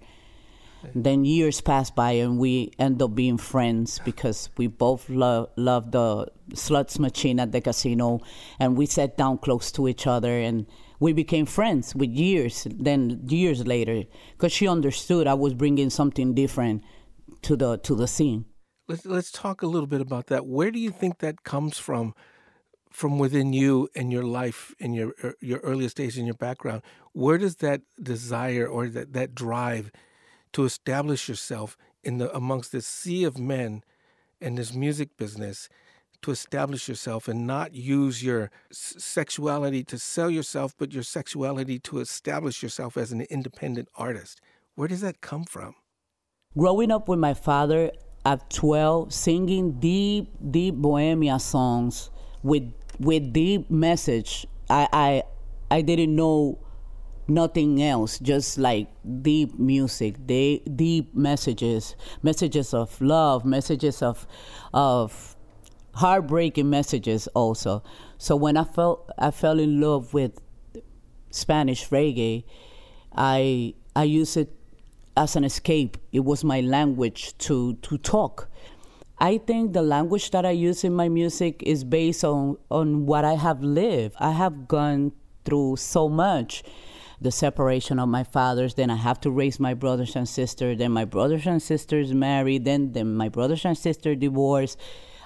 Then 0.94 1.24
years 1.24 1.62
pass 1.62 1.90
by 1.90 2.12
and 2.12 2.38
we 2.38 2.72
end 2.78 3.02
up 3.02 3.16
being 3.16 3.38
friends 3.38 4.00
because 4.04 4.50
we 4.58 4.68
both 4.68 5.10
love 5.10 5.48
love 5.56 5.92
the 5.92 6.28
sluts 6.50 7.00
machine 7.00 7.40
at 7.40 7.54
the 7.54 7.62
casino 7.62 8.20
and 8.60 8.76
we 8.76 8.86
sat 8.86 9.16
down 9.16 9.38
close 9.38 9.72
to 9.72 9.88
each 9.88 10.06
other 10.06 10.38
and 10.38 10.66
we 11.00 11.14
became 11.14 11.46
friends 11.46 11.96
with 11.96 12.10
years 12.10 12.68
then 12.70 13.22
years 13.30 13.66
later 13.66 14.04
because 14.34 14.52
she 14.52 14.68
understood 14.68 15.26
I 15.26 15.36
was 15.36 15.54
bringing 15.54 15.90
something 15.90 16.34
different 16.34 16.84
to 17.44 17.56
the 17.56 17.78
to 17.78 17.96
the 17.96 18.08
scene. 18.08 18.44
Let's 18.94 19.08
let's 19.08 19.32
talk 19.32 19.64
a 19.64 19.66
little 19.66 19.88
bit 19.88 20.02
about 20.02 20.28
that. 20.28 20.46
Where 20.46 20.70
do 20.70 20.78
you 20.78 20.92
think 20.92 21.18
that 21.18 21.44
comes 21.44 21.80
from? 21.80 22.14
From 22.92 23.18
within 23.18 23.52
you 23.52 23.90
and 23.96 24.12
your 24.12 24.22
life, 24.22 24.76
in 24.78 24.94
your 24.94 25.16
er, 25.24 25.34
your 25.42 25.58
earliest 25.62 25.98
days 25.98 26.16
in 26.16 26.28
your 26.28 26.36
background, 26.36 26.84
where 27.12 27.40
does 27.40 27.56
that 27.56 27.82
desire 28.00 28.68
or 28.68 28.88
that, 28.90 29.14
that 29.14 29.34
drive 29.34 29.92
to 30.52 30.64
establish 30.64 31.28
yourself 31.28 31.76
in 32.04 32.20
the 32.20 32.32
amongst 32.36 32.72
this 32.72 32.86
sea 32.86 33.24
of 33.24 33.40
men 33.40 33.84
and 34.40 34.60
this 34.60 34.76
music 34.76 35.18
business 35.18 35.70
to 36.22 36.30
establish 36.30 36.88
yourself 36.88 37.28
and 37.28 37.48
not 37.48 37.74
use 37.74 38.24
your 38.24 38.52
sexuality 38.72 39.84
to 39.86 39.98
sell 39.98 40.30
yourself 40.30 40.76
but 40.78 40.94
your 40.94 41.02
sexuality 41.02 41.80
to 41.80 42.00
establish 42.00 42.62
yourself 42.62 42.96
as 42.96 43.12
an 43.12 43.22
independent 43.22 43.90
artist 43.96 44.40
where 44.76 44.88
does 44.88 45.02
that 45.02 45.20
come 45.20 45.46
from 45.46 45.74
growing 46.56 46.92
up 46.92 47.10
with 47.10 47.18
my 47.18 47.34
father 47.34 47.92
at 48.26 48.50
12 48.50 49.14
singing 49.14 49.80
deep 49.80 50.32
deep 50.52 50.76
bohemia 50.76 51.40
songs 51.40 52.10
with 52.42 52.72
with 53.00 53.34
deep 53.34 53.70
message. 53.70 54.46
I 54.70 54.88
i 54.94 55.24
i 55.72 55.82
didn't 55.82 56.16
know 56.16 56.60
nothing 57.28 57.82
else 57.82 58.20
just 58.20 58.58
like 58.58 58.90
deep 59.22 59.58
music 59.58 60.16
they 60.28 60.60
deep 60.76 61.16
messages 61.16 61.96
messages 62.22 62.74
of 62.74 63.00
love 63.02 63.46
messages 63.46 64.02
of 64.02 64.28
of 64.74 65.36
heartbreaking 65.96 66.70
messages 66.70 67.28
also. 67.34 67.84
So 68.18 68.36
when 68.36 68.58
i 68.58 68.64
felt 68.64 69.10
i 69.18 69.32
fell 69.32 69.60
in 69.60 69.82
love 69.82 70.14
with 70.14 70.40
spanish 71.30 71.90
reggae 71.90 72.44
i 73.16 73.74
i 73.96 74.04
use 74.04 74.38
it 74.38 74.54
as 75.16 75.36
an 75.36 75.44
escape 75.44 75.98
it 76.12 76.24
was 76.24 76.44
my 76.44 76.62
language 76.62 77.38
to 77.38 77.74
to 77.76 77.98
talk 77.98 78.50
i 79.20 79.38
think 79.38 79.74
the 79.74 79.82
language 79.82 80.32
that 80.32 80.46
i 80.46 80.52
use 80.52 80.84
in 80.84 80.94
my 80.94 81.10
music 81.10 81.62
is 81.64 81.84
based 81.84 82.24
on 82.24 82.58
on 82.72 83.06
what 83.06 83.24
i 83.24 83.34
have 83.34 83.64
lived 83.64 84.16
i 84.20 84.32
have 84.32 84.68
gone 84.68 85.12
through 85.46 85.76
so 85.76 86.10
much 86.10 86.64
the 87.24 87.32
separation 87.32 88.00
of 88.00 88.10
my 88.10 88.24
fathers. 88.24 88.76
Then 88.76 88.90
I 88.90 88.98
have 88.98 89.20
to 89.22 89.32
raise 89.32 89.60
my 89.60 89.74
brothers 89.74 90.16
and 90.16 90.28
sisters. 90.28 90.78
Then 90.78 90.92
my 90.92 91.06
brothers 91.06 91.48
and 91.48 91.62
sisters 91.62 92.14
marry. 92.14 92.58
Then, 92.58 92.92
then 92.92 93.16
my 93.16 93.30
brothers 93.30 93.66
and 93.66 93.78
sisters 93.78 94.18
divorce. 94.18 94.76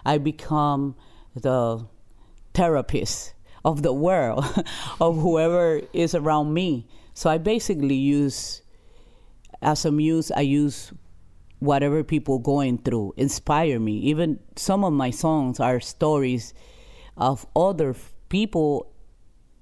I 0.06 0.20
become 0.20 0.96
the 1.36 1.86
therapist 2.54 3.34
of 3.66 3.82
the 3.82 3.94
world, 3.94 4.46
of 5.02 5.18
whoever 5.18 5.82
is 5.92 6.16
around 6.16 6.54
me. 6.54 6.88
So 7.14 7.30
I 7.30 7.40
basically 7.40 7.96
use, 7.96 8.62
as 9.62 9.86
a 9.86 9.92
muse, 9.92 10.32
I 10.32 10.42
use 10.42 10.92
whatever 11.60 12.04
people 12.04 12.40
going 12.40 12.78
through 12.78 13.14
inspire 13.18 13.80
me. 13.80 13.98
Even 14.00 14.40
some 14.56 14.84
of 14.84 14.94
my 14.94 15.10
songs 15.10 15.60
are 15.60 15.80
stories 15.80 16.54
of 17.16 17.46
other 17.56 17.96
people 18.30 18.92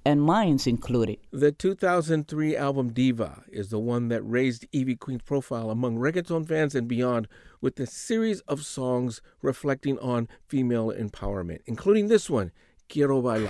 and 0.06 0.22
mine's 0.22 0.68
included. 0.68 1.18
The 1.32 1.52
2003 1.52 2.56
album 2.56 2.94
Diva 2.94 3.44
is 3.52 3.70
the 3.70 3.80
one 3.80 4.10
that 4.10 4.22
raised 4.22 4.68
Ivy 4.74 4.96
Queen's 4.96 5.24
profile 5.24 5.72
among 5.72 5.98
reggaeton 5.98 6.48
fans 6.48 6.75
and 6.75 6.88
beyond 6.88 7.28
with 7.60 7.80
a 7.80 7.88
series 7.88 8.42
of 8.42 8.64
songs 8.64 9.22
reflecting 9.42 9.98
on 9.98 10.28
female 10.48 10.92
empowerment, 10.92 11.62
including 11.66 12.08
this 12.08 12.30
one, 12.30 12.52
Quiero 12.88 13.22
Bailar. 13.22 13.50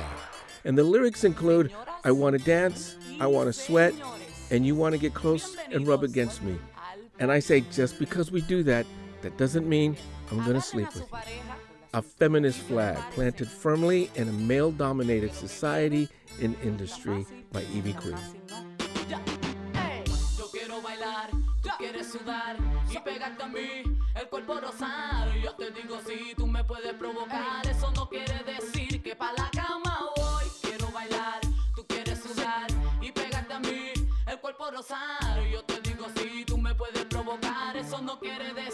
And 0.64 0.78
the 0.78 0.84
lyrics 0.84 1.26
include 1.26 1.74
I 2.06 2.12
want 2.12 2.38
to 2.38 2.44
dance, 2.44 2.96
I 3.20 3.28
want 3.28 3.48
to 3.48 3.54
sweat, 3.54 3.94
and 4.52 4.66
you 4.66 4.76
want 4.76 4.94
to 4.94 5.00
get 5.00 5.14
close 5.14 5.56
and 5.72 5.88
rub 5.88 6.04
against 6.04 6.44
me. 6.44 6.58
And 7.20 7.32
I 7.32 7.40
say, 7.40 7.62
just 7.72 8.00
because 8.00 8.32
we 8.32 8.42
do 8.42 8.64
that, 8.64 8.86
that 9.22 9.38
doesn't 9.38 9.68
mean 9.68 9.96
I'm 10.32 10.40
going 10.40 10.54
to 10.54 10.62
sleep 10.62 10.88
with 10.94 11.08
you. 11.10 11.18
A 11.94 12.02
feminist 12.02 12.60
flag 12.60 12.98
planted 13.12 13.48
firmly 13.48 14.10
in 14.16 14.28
a 14.28 14.34
male 14.34 14.72
dominated 14.72 15.34
society 15.34 16.10
in 16.42 16.56
Industry 16.64 17.26
by 17.52 17.62
Ivy 17.74 17.94
Queen. 17.94 18.18
El 34.66 34.72
cuerpo 34.72 34.72
rosar. 34.72 35.44
Yo 35.52 35.64
te 35.64 35.82
digo 35.82 36.06
si 36.16 36.46
tú 36.46 36.58
me 36.58 36.74
puedes 36.76 37.06
provocar, 37.06 37.76
eso 37.78 38.02
no 38.02 38.20
quiere 38.20 38.54
decir 38.54 38.65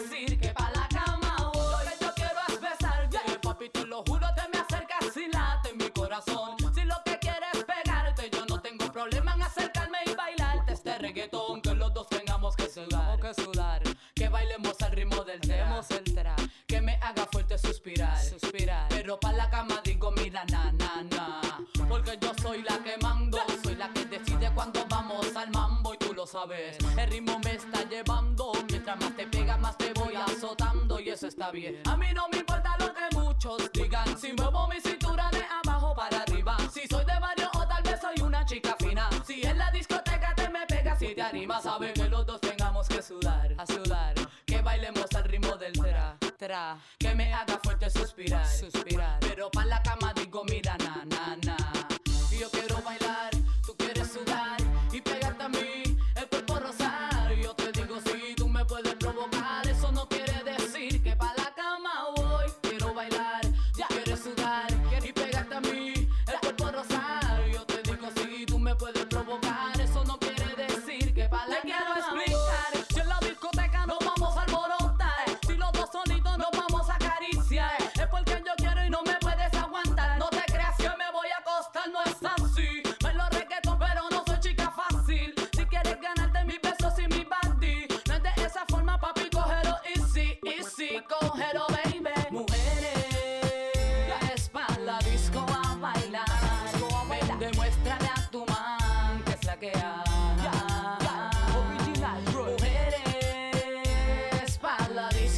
El 26.34 27.10
ritmo 27.10 27.38
me 27.44 27.56
está 27.56 27.86
llevando, 27.90 28.52
mientras 28.70 28.98
más 28.98 29.14
te 29.14 29.26
pega, 29.26 29.58
más 29.58 29.76
te 29.76 29.92
voy 29.92 30.14
azotando 30.14 30.98
y 30.98 31.10
eso 31.10 31.26
está 31.26 31.50
bien. 31.50 31.82
A 31.84 31.94
mí 31.94 32.06
no 32.14 32.26
me 32.30 32.38
importa 32.38 32.74
lo 32.78 32.86
que 32.94 33.14
muchos 33.14 33.70
digan, 33.70 34.18
si 34.18 34.32
muevo 34.32 34.66
mi 34.66 34.80
cintura 34.80 35.28
de 35.30 35.44
abajo 35.62 35.94
para 35.94 36.22
arriba. 36.22 36.56
Si 36.72 36.88
soy 36.88 37.04
de 37.04 37.18
barrio 37.20 37.50
o 37.52 37.68
tal 37.68 37.82
vez 37.82 38.00
soy 38.00 38.18
una 38.22 38.46
chica 38.46 38.74
fina. 38.78 39.10
Si 39.26 39.42
en 39.42 39.58
la 39.58 39.70
discoteca 39.72 40.34
te 40.34 40.48
me 40.48 40.64
pegas 40.66 41.02
y 41.02 41.14
te 41.14 41.20
animas, 41.20 41.64
sabe 41.64 41.92
que 41.92 42.08
los 42.08 42.24
dos 42.24 42.40
tengamos 42.40 42.88
que 42.88 43.02
sudar, 43.02 43.54
a 43.58 43.66
sudar. 43.66 44.14
Que 44.46 44.62
bailemos 44.62 45.12
al 45.14 45.24
ritmo 45.24 45.58
del 45.58 45.74
tra, 45.74 46.16
tra. 46.38 46.78
Que 46.98 47.14
me 47.14 47.30
haga 47.34 47.60
fuerte 47.62 47.90
suspirar, 47.90 48.46
suspirar. 48.46 49.20
Pero 49.20 49.50
pa' 49.50 49.66
la 49.66 49.82
cama 49.82 50.11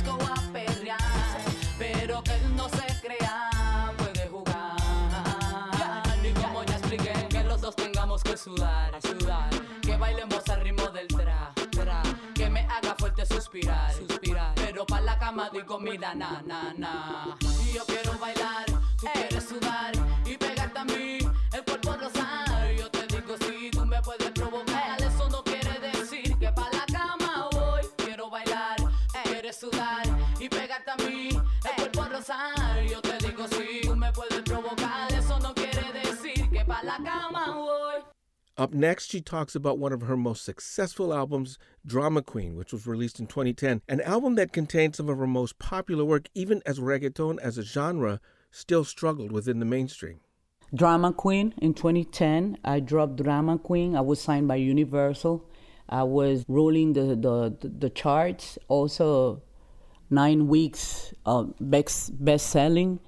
disco 0.05 0.19
a 0.23 0.53
perrear. 0.53 0.99
Pero 1.79 2.23
que 2.23 2.35
él 2.35 2.57
no 2.57 2.69
se 2.69 2.87
crea, 3.01 3.93
puede 3.97 4.29
jugar. 4.29 4.77
Y 6.23 6.33
como 6.33 6.65
ya 6.65 6.77
expliqué, 6.77 7.13
que 7.29 7.45
los 7.45 7.61
dos 7.61 7.77
tengamos 7.77 8.23
que 8.23 8.37
sudar, 8.37 9.01
sudar. 9.03 9.51
Que 9.83 9.97
bailemos 9.97 10.49
al 10.49 10.61
ritmo 10.61 10.89
del 10.89 11.09
tra, 11.09 11.53
tra. 11.71 12.03
Que 12.35 12.49
me 12.49 12.61
haga 12.61 12.95
fuerte 12.99 13.27
suspirar, 13.27 13.93
suspirar. 13.95 14.55
Pero 14.57 14.87
pa' 14.87 15.01
la 15.01 15.19
cama 15.19 15.51
digo, 15.53 15.79
mira, 15.81 16.15
na, 16.15 16.43
na, 16.47 16.73
na. 16.77 17.37
Y 17.65 17.73
yo 17.73 17.85
quiero 17.87 18.17
bailar, 18.19 18.67
tú 19.01 19.07
quieres 19.13 19.45
sudar 19.49 19.93
y 20.25 20.37
pegarte 20.37 20.79
a 20.79 20.85
mí, 20.85 21.19
Up 38.57 38.73
next, 38.73 39.11
she 39.11 39.21
talks 39.21 39.57
about 39.57 39.81
one 39.81 39.93
of 39.93 40.03
her 40.03 40.17
most 40.17 40.45
successful 40.45 41.13
albums, 41.13 41.59
Drama 41.85 42.23
Queen, 42.23 42.55
which 42.55 42.73
was 42.73 42.87
released 42.87 43.19
in 43.19 43.27
2010, 43.27 43.83
an 43.89 44.01
album 44.03 44.37
that 44.37 44.53
contained 44.53 44.95
some 44.95 45.09
of 45.09 45.19
her 45.19 45.27
most 45.27 45.59
popular 45.59 46.05
work, 46.05 46.29
even 46.35 46.63
as 46.65 46.79
reggaeton 46.79 47.41
as 47.41 47.59
a 47.59 47.65
genre 47.65 48.21
still 48.53 48.85
struggled 48.85 49.33
within 49.33 49.59
the 49.59 49.65
mainstream. 49.65 50.21
Drama 50.73 51.13
Queen 51.13 51.53
in 51.61 51.75
2010. 51.75 52.59
I 52.65 52.79
dropped 52.79 53.17
Drama 53.17 53.59
Queen. 53.59 53.97
I 53.97 54.01
was 54.03 54.21
signed 54.21 54.47
by 54.47 54.57
Universal. 54.57 55.45
I 55.89 56.05
was 56.05 56.45
ruling 56.47 56.93
the 56.93 57.17
the, 57.17 57.57
the 57.61 57.91
charts. 57.91 58.57
Also, 58.69 59.43
nine 60.11 60.47
weeks 60.47 61.13
uh, 61.27 61.45
best 61.61 62.25
best 62.25 62.51
selling. 62.51 63.01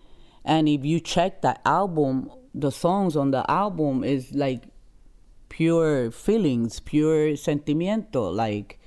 And 0.44 0.68
if 0.68 0.84
you 0.84 0.98
check 1.00 1.42
the 1.42 1.56
album, 1.66 2.30
the 2.52 2.70
songs 2.70 3.16
on 3.16 3.30
the 3.30 3.48
album 3.50 4.04
is 4.04 4.32
like 4.34 4.64
pure 5.56 6.10
feelings, 6.10 6.80
pure 6.80 7.30
sentimiento. 7.30 8.30
Like 8.30 8.78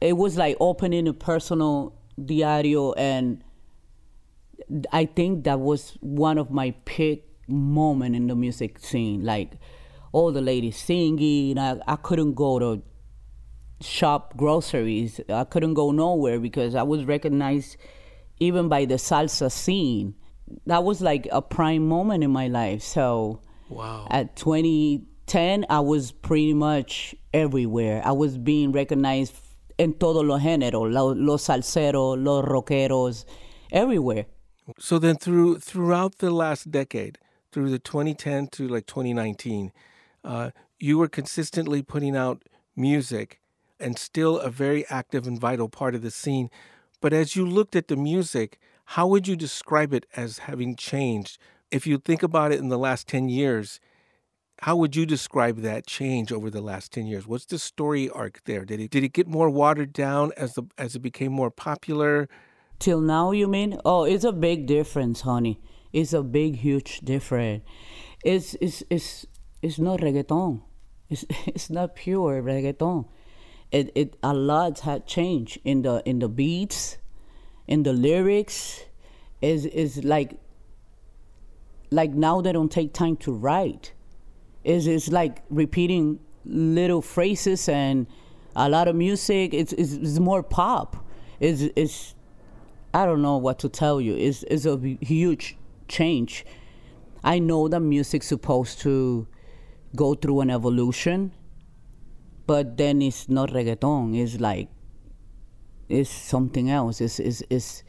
it 0.00 0.16
was 0.16 0.36
like 0.36 0.56
opening 0.58 1.06
a 1.06 1.12
personal 1.12 1.94
diario, 2.22 2.92
and 2.94 3.44
I 4.92 5.04
think 5.04 5.44
that 5.44 5.60
was 5.60 5.96
one 6.00 6.36
of 6.38 6.50
my 6.50 6.72
peak 6.84 7.24
moment 7.46 8.16
in 8.16 8.26
the 8.26 8.34
music 8.34 8.80
scene. 8.80 9.24
Like 9.24 9.52
all 10.10 10.32
the 10.32 10.40
ladies 10.40 10.76
singing, 10.76 11.56
I, 11.56 11.78
I 11.86 11.94
couldn't 11.94 12.34
go 12.34 12.58
to 12.58 12.82
shop 13.80 14.36
groceries. 14.36 15.20
I 15.28 15.44
couldn't 15.44 15.74
go 15.74 15.92
nowhere 15.92 16.40
because 16.40 16.74
I 16.74 16.82
was 16.82 17.04
recognized 17.04 17.76
even 18.40 18.68
by 18.68 18.86
the 18.86 18.94
salsa 18.94 19.52
scene. 19.52 20.16
That 20.66 20.82
was 20.82 21.00
like 21.00 21.28
a 21.30 21.42
prime 21.42 21.86
moment 21.86 22.24
in 22.24 22.32
my 22.32 22.48
life. 22.48 22.82
So 22.82 23.40
Wow. 23.68 24.08
at 24.10 24.34
2010, 25.28 25.66
I 25.68 25.80
was 25.80 26.10
pretty 26.10 26.54
much 26.54 27.14
everywhere. 27.34 28.02
I 28.04 28.12
was 28.12 28.38
being 28.38 28.72
recognized 28.72 29.34
en 29.78 29.92
todos 29.92 30.24
los 30.24 30.40
géneros, 30.40 30.90
los 30.92 31.46
salseros, 31.46 32.22
los 32.22 32.44
rockeros, 32.44 33.24
everywhere. 33.70 34.26
So 34.78 34.98
then, 34.98 35.16
through 35.16 35.60
throughout 35.60 36.18
the 36.18 36.30
last 36.30 36.70
decade, 36.70 37.18
through 37.52 37.70
the 37.70 37.78
2010 37.78 38.48
to 38.48 38.68
like 38.68 38.86
2019, 38.86 39.72
uh, 40.24 40.50
you 40.78 40.98
were 40.98 41.08
consistently 41.08 41.82
putting 41.82 42.16
out 42.16 42.42
music, 42.74 43.40
and 43.78 43.98
still 43.98 44.38
a 44.38 44.50
very 44.50 44.86
active 44.88 45.26
and 45.26 45.38
vital 45.38 45.68
part 45.68 45.94
of 45.94 46.02
the 46.02 46.10
scene. 46.10 46.50
But 47.00 47.12
as 47.12 47.36
you 47.36 47.46
looked 47.46 47.76
at 47.76 47.88
the 47.88 47.96
music, 47.96 48.58
how 48.96 49.06
would 49.06 49.28
you 49.28 49.36
describe 49.36 49.92
it 49.92 50.06
as 50.16 50.38
having 50.38 50.74
changed? 50.74 51.38
If 51.70 51.86
you 51.86 51.98
think 51.98 52.22
about 52.22 52.52
it 52.52 52.58
in 52.58 52.68
the 52.68 52.78
last 52.78 53.06
10 53.06 53.28
years, 53.28 53.78
how 54.62 54.74
would 54.76 54.96
you 54.96 55.06
describe 55.06 55.58
that 55.58 55.86
change 55.86 56.32
over 56.32 56.50
the 56.50 56.60
last 56.60 56.92
10 56.92 57.06
years? 57.06 57.26
What's 57.26 57.44
the 57.44 57.58
story 57.58 58.10
arc 58.10 58.42
there? 58.44 58.64
Did 58.64 58.80
it 58.80 58.90
did 58.90 59.04
it 59.04 59.12
get 59.12 59.28
more 59.28 59.48
watered 59.48 59.92
down 59.92 60.32
as 60.36 60.54
the 60.54 60.64
as 60.76 60.96
it 60.96 61.00
became 61.00 61.32
more 61.32 61.50
popular? 61.50 62.28
Till 62.78 63.00
now, 63.00 63.32
you 63.32 63.48
mean? 63.48 63.80
Oh, 63.84 64.04
it's 64.04 64.24
a 64.24 64.32
big 64.32 64.66
difference, 64.66 65.22
honey. 65.22 65.60
It's 65.92 66.12
a 66.12 66.22
big, 66.22 66.56
huge 66.56 67.00
difference. 67.00 67.64
It's 68.24 68.54
it's 68.60 68.82
it's 68.90 69.26
it's 69.62 69.78
not 69.78 70.00
reggaeton. 70.00 70.62
It's 71.08 71.24
it's 71.46 71.70
not 71.70 71.94
pure 71.94 72.42
reggaeton. 72.42 73.06
It 73.70 73.92
it 73.94 74.16
a 74.22 74.34
lot 74.34 74.80
had 74.80 75.06
changed 75.06 75.58
in 75.64 75.82
the 75.82 76.02
in 76.04 76.18
the 76.18 76.28
beats, 76.28 76.98
in 77.66 77.84
the 77.84 77.92
lyrics. 77.92 78.84
Is 79.40 79.66
is 79.66 80.02
like 80.02 80.36
like 81.92 82.10
now 82.10 82.40
they 82.40 82.50
don't 82.52 82.72
take 82.72 82.92
time 82.92 83.16
to 83.18 83.32
write. 83.32 83.92
Is 84.64 84.86
it's 84.86 85.08
like 85.08 85.42
repeating 85.50 86.20
little 86.44 87.02
phrases 87.02 87.68
and 87.68 88.06
a 88.56 88.68
lot 88.68 88.88
of 88.88 88.96
music. 88.96 89.54
It's 89.54 89.72
it's, 89.72 89.92
it's 89.92 90.18
more 90.18 90.42
pop. 90.42 90.96
It's 91.40 91.62
it's 91.76 92.14
I 92.92 93.06
don't 93.06 93.22
know 93.22 93.36
what 93.36 93.58
to 93.60 93.68
tell 93.68 94.00
you. 94.00 94.16
It's, 94.16 94.42
it's 94.44 94.64
a 94.66 94.78
huge 95.00 95.56
change. 95.88 96.44
I 97.22 97.38
know 97.38 97.68
that 97.68 97.80
music's 97.80 98.26
supposed 98.26 98.80
to 98.80 99.26
go 99.94 100.14
through 100.14 100.40
an 100.40 100.50
evolution, 100.50 101.32
but 102.46 102.76
then 102.76 103.02
it's 103.02 103.28
not 103.28 103.50
reggaeton. 103.50 104.16
It's 104.16 104.40
like 104.40 104.68
it's 105.88 106.10
something 106.10 106.70
else. 106.70 107.00
It's 107.00 107.20
it's 107.20 107.42
it's, 107.50 107.82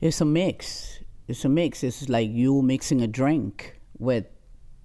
it's 0.00 0.20
a 0.20 0.24
mix. 0.24 1.00
It's 1.28 1.44
a 1.44 1.48
mix. 1.48 1.82
It's 1.84 2.08
like 2.08 2.30
you 2.30 2.62
mixing 2.62 3.02
a 3.02 3.06
drink 3.06 3.80
with 3.98 4.26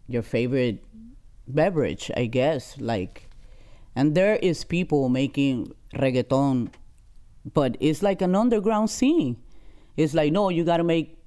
your 0.09 0.21
favorite 0.21 0.83
beverage, 1.47 2.11
I 2.17 2.25
guess. 2.25 2.75
Like, 2.79 3.29
and 3.95 4.15
there 4.15 4.35
is 4.35 4.63
people 4.63 5.09
making 5.09 5.73
reggaeton 5.93 6.69
but 7.53 7.77
it's 7.79 8.01
like 8.01 8.21
an 8.21 8.35
underground 8.35 8.89
scene. 8.89 9.37
It's 9.97 10.13
like 10.13 10.31
no, 10.31 10.49
you 10.49 10.63
gotta 10.63 10.83
make. 10.83 11.17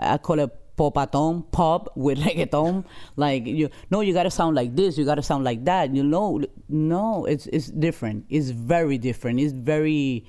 I 0.00 0.18
call 0.18 0.40
it 0.40 0.50
popaton, 0.76 1.50
pop 1.52 1.96
with 1.96 2.18
reggaeton. 2.24 2.84
Like 3.16 3.46
you, 3.46 3.70
no, 3.90 4.00
you 4.00 4.12
gotta 4.12 4.30
sound 4.30 4.56
like 4.56 4.74
this. 4.74 4.98
You 4.98 5.04
gotta 5.04 5.22
sound 5.22 5.44
like 5.44 5.64
that. 5.64 5.94
You 5.94 6.02
know, 6.02 6.42
no, 6.68 7.24
it's 7.24 7.46
it's 7.46 7.68
different. 7.68 8.26
It's 8.28 8.50
very 8.50 8.98
different. 8.98 9.40
It's 9.40 9.52
very. 9.52 10.26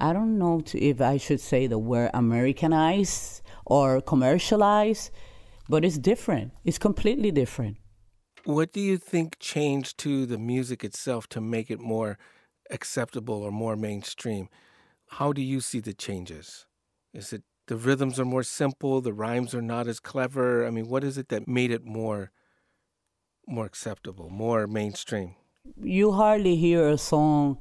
I 0.00 0.12
don't 0.12 0.38
know 0.38 0.62
if 0.74 1.00
I 1.00 1.16
should 1.16 1.40
say 1.40 1.66
the 1.66 1.78
word 1.78 2.10
Americanized 2.14 3.42
or 3.64 4.00
commercialized, 4.00 5.10
but 5.68 5.84
it's 5.84 5.98
different. 5.98 6.52
It's 6.64 6.78
completely 6.78 7.30
different. 7.30 7.76
What 8.44 8.72
do 8.72 8.80
you 8.80 8.96
think 8.96 9.38
changed 9.38 9.98
to 9.98 10.26
the 10.26 10.38
music 10.38 10.84
itself 10.84 11.28
to 11.30 11.40
make 11.40 11.70
it 11.70 11.80
more 11.80 12.18
acceptable 12.70 13.42
or 13.42 13.50
more 13.50 13.76
mainstream? 13.76 14.48
How 15.08 15.32
do 15.32 15.42
you 15.42 15.60
see 15.60 15.80
the 15.80 15.94
changes? 15.94 16.66
Is 17.12 17.32
it 17.32 17.42
the 17.66 17.76
rhythms 17.76 18.18
are 18.18 18.24
more 18.24 18.42
simple, 18.42 19.00
the 19.00 19.12
rhymes 19.12 19.54
are 19.54 19.62
not 19.62 19.86
as 19.86 20.00
clever? 20.00 20.66
I 20.66 20.70
mean, 20.70 20.88
what 20.88 21.04
is 21.04 21.18
it 21.18 21.28
that 21.28 21.48
made 21.48 21.70
it 21.70 21.84
more 21.84 22.30
more 23.46 23.64
acceptable, 23.64 24.28
more 24.28 24.66
mainstream? 24.66 25.34
you 25.82 26.12
hardly 26.12 26.56
hear 26.56 26.88
a 26.88 26.98
song 26.98 27.58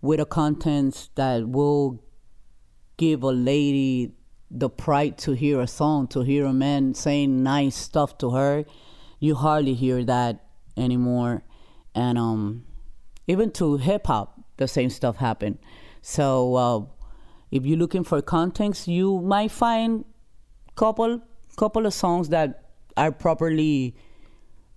with 0.00 0.20
a 0.20 0.26
content 0.26 1.10
that 1.14 1.48
will 1.48 2.02
give 2.96 3.22
a 3.22 3.30
lady 3.30 4.12
the 4.50 4.70
pride 4.70 5.18
to 5.18 5.32
hear 5.32 5.60
a 5.60 5.66
song, 5.66 6.06
to 6.08 6.22
hear 6.22 6.46
a 6.46 6.52
man 6.52 6.94
saying 6.94 7.42
nice 7.42 7.76
stuff 7.76 8.16
to 8.18 8.30
her. 8.30 8.64
You 9.20 9.34
hardly 9.34 9.74
hear 9.74 10.04
that 10.04 10.44
anymore. 10.76 11.42
And 11.94 12.18
um, 12.18 12.64
even 13.26 13.50
to 13.52 13.76
hip 13.76 14.06
hop, 14.06 14.40
the 14.56 14.68
same 14.68 14.90
stuff 14.90 15.16
happen. 15.16 15.58
So 16.00 16.54
uh, 16.54 16.80
if 17.50 17.66
you're 17.66 17.78
looking 17.78 18.04
for 18.04 18.22
context, 18.22 18.88
you 18.88 19.20
might 19.20 19.50
find 19.50 20.04
couple 20.76 21.20
couple 21.56 21.86
of 21.86 21.92
songs 21.92 22.28
that 22.28 22.70
are 22.96 23.10
properly 23.10 23.96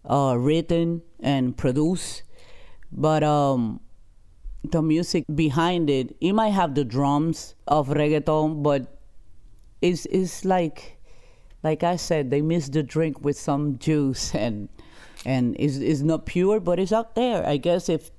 uh, 0.03 0.35
written 0.37 1.03
and 1.19 1.55
produced, 1.55 2.23
but 2.91 3.23
um, 3.23 3.79
the 4.63 4.81
music 4.81 5.25
behind 5.33 5.89
it, 5.89 6.15
it 6.19 6.33
might 6.33 6.49
have 6.49 6.73
the 6.73 6.83
drums 6.83 7.53
of 7.67 7.89
reggaeton, 7.89 8.63
but 8.63 9.00
it's 9.81 10.05
it's 10.07 10.45
like 10.45 10.97
like 11.63 11.83
I 11.83 11.95
said, 11.95 12.31
they 12.31 12.41
miss 12.41 12.69
the 12.69 12.83
drink 12.83 13.23
with 13.23 13.37
some 13.37 13.77
juice 13.77 14.33
and 14.33 14.69
and 15.25 15.55
it's, 15.59 15.77
it's 15.77 16.01
not 16.01 16.25
pure, 16.25 16.59
but 16.59 16.79
it's 16.79 16.91
out 16.91 17.15
there. 17.15 17.45
I 17.45 17.57
guess 17.57 17.89
if 17.89 18.11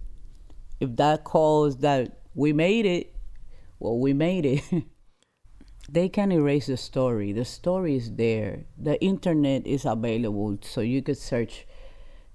if 0.80 0.96
that 0.96 1.24
calls 1.24 1.78
that 1.78 2.20
we 2.34 2.52
made 2.52 2.86
it, 2.86 3.14
well, 3.78 3.98
we 3.98 4.12
made 4.12 4.46
it. 4.46 4.62
they 5.90 6.08
can 6.08 6.32
erase 6.32 6.66
the 6.66 6.76
story. 6.76 7.32
The 7.32 7.44
story 7.44 7.96
is 7.96 8.12
there. 8.12 8.64
The 8.78 9.02
internet 9.02 9.66
is 9.66 9.84
available, 9.84 10.58
so 10.62 10.80
you 10.80 11.02
could 11.02 11.18
search 11.18 11.66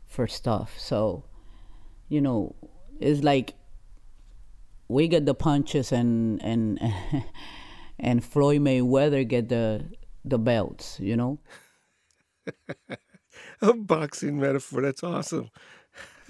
for 0.06 0.28
stuff. 0.28 0.78
So, 0.78 1.26
you 2.10 2.22
know, 2.22 2.56
it's 3.00 3.24
like 3.24 3.56
we 4.88 5.08
get 5.08 5.26
the 5.26 5.34
punches 5.34 5.92
and 5.92 6.42
and 6.44 6.80
and 8.00 8.24
Floyd 8.24 8.62
Mayweather 8.62 9.28
get 9.28 9.50
the 9.50 9.86
the 10.24 10.38
belts. 10.38 11.00
You 11.00 11.16
know, 11.16 11.40
A 13.62 13.74
boxing 13.74 14.40
metaphor. 14.40 14.82
That's 14.82 15.04
awesome. 15.04 15.50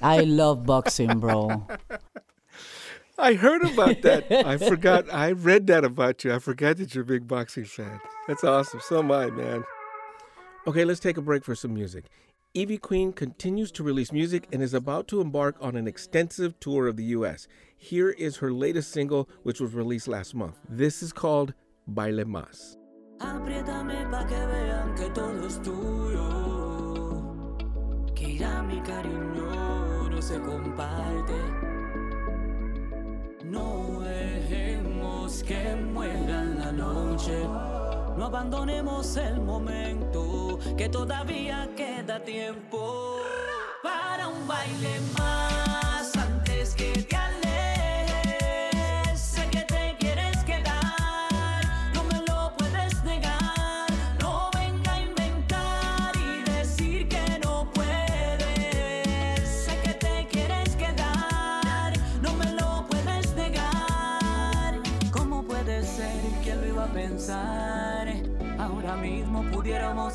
I 0.01 0.21
love 0.21 0.65
boxing, 0.65 1.19
bro. 1.19 1.67
I 3.17 3.33
heard 3.33 3.63
about 3.63 4.03
that. 4.03 4.31
I 4.31 4.57
forgot. 4.57 5.11
I 5.11 5.31
read 5.31 5.67
that 5.67 5.83
about 5.83 6.23
you. 6.23 6.33
I 6.33 6.39
forgot 6.39 6.77
that 6.77 6.93
you're 6.93 7.01
a 7.03 7.07
big 7.07 7.27
boxing 7.27 7.65
fan. 7.65 7.99
That's 8.27 8.43
awesome. 8.43 8.79
So 8.79 8.99
am 8.99 9.11
I, 9.11 9.31
man. 9.31 9.63
Okay, 10.67 10.85
let's 10.85 10.99
take 10.99 11.17
a 11.17 11.21
break 11.21 11.43
for 11.43 11.55
some 11.55 11.73
music. 11.73 12.05
Ivy 12.55 12.77
Queen 12.77 13.13
continues 13.13 13.71
to 13.73 13.83
release 13.83 14.11
music 14.11 14.47
and 14.51 14.61
is 14.61 14.73
about 14.73 15.07
to 15.09 15.21
embark 15.21 15.55
on 15.59 15.75
an 15.75 15.87
extensive 15.87 16.59
tour 16.59 16.87
of 16.87 16.95
the 16.95 17.03
U.S. 17.05 17.47
Here 17.77 18.09
is 18.09 18.37
her 18.37 18.51
latest 18.51 18.91
single, 18.91 19.29
which 19.43 19.61
was 19.61 19.73
released 19.73 20.07
last 20.07 20.33
month. 20.33 20.57
This 20.67 21.03
is 21.03 21.13
called 21.13 21.53
Baile 21.87 22.25
Más. 22.25 22.75
No 33.45 34.01
dejemos 34.01 35.43
que 35.43 35.75
muera 35.93 36.43
la 36.57 36.71
noche. 36.71 37.43
No 38.17 38.25
abandonemos 38.25 39.15
el 39.17 39.39
momento, 39.39 40.59
que 40.75 40.89
todavía 40.89 41.69
queda 41.75 42.19
tiempo 42.25 43.19
para 43.83 44.27
un 44.27 44.47
baile 44.47 44.99
más 45.17 45.46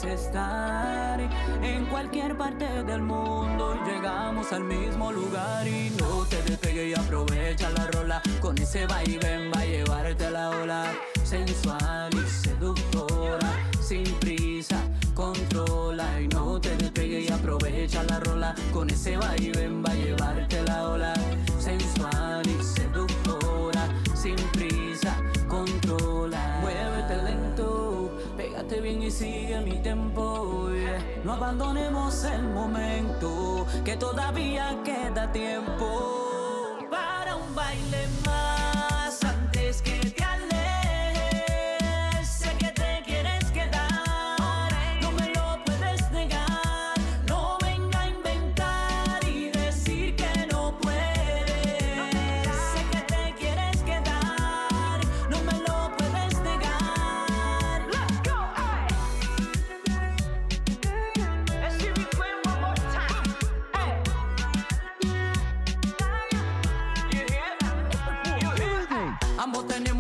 estar 0.05 1.19
en 1.63 1.87
cualquier 1.87 2.37
parte 2.37 2.67
del 2.85 3.01
mundo 3.01 3.75
llegamos 3.87 4.53
al 4.53 4.65
mismo 4.65 5.11
lugar 5.11 5.67
y 5.67 5.91
no 5.99 6.25
te 6.27 6.43
despegue 6.43 6.89
y 6.89 6.95
aprovecha 6.95 7.71
la 7.71 7.87
rola 7.87 8.23
con 8.41 8.59
ese 8.59 8.87
vaivén 8.87 9.51
va 9.51 9.61
a 9.61 9.65
llevarte 9.65 10.27
a 10.27 10.31
la 10.31 10.51
ola 10.51 10.85
sensual 11.25 12.11
y 12.13 12.29
seductora 12.29 13.51
sin 13.81 14.05
prisa 14.21 14.77
controla 15.15 16.21
y 16.21 16.29
no 16.29 16.61
te 16.61 16.77
despegue 16.77 17.21
y 17.21 17.29
aprovecha 17.33 18.03
la 18.03 18.21
rola 18.21 18.55
con 18.73 18.91
ese 18.91 19.17
vaivén 19.17 19.83
va 19.83 19.91
a 19.91 19.95
llevarte 19.95 20.63
la 20.65 20.89
ola 20.89 21.15
sigue 29.13 29.61
mi 29.61 29.77
tempo 29.83 30.71
yeah. 30.73 30.99
no 31.23 31.35
abandonemos 31.35 32.25
el 32.25 32.43
momento 32.45 33.67
que 33.85 33.95
todavía 33.97 34.79
queda 34.85 35.31
tiempo 35.31 36.79
para 36.91 37.37
un 37.37 37.55
baile 37.55 38.09
más 38.25 39.23
antes 39.23 39.83
que 39.83 40.02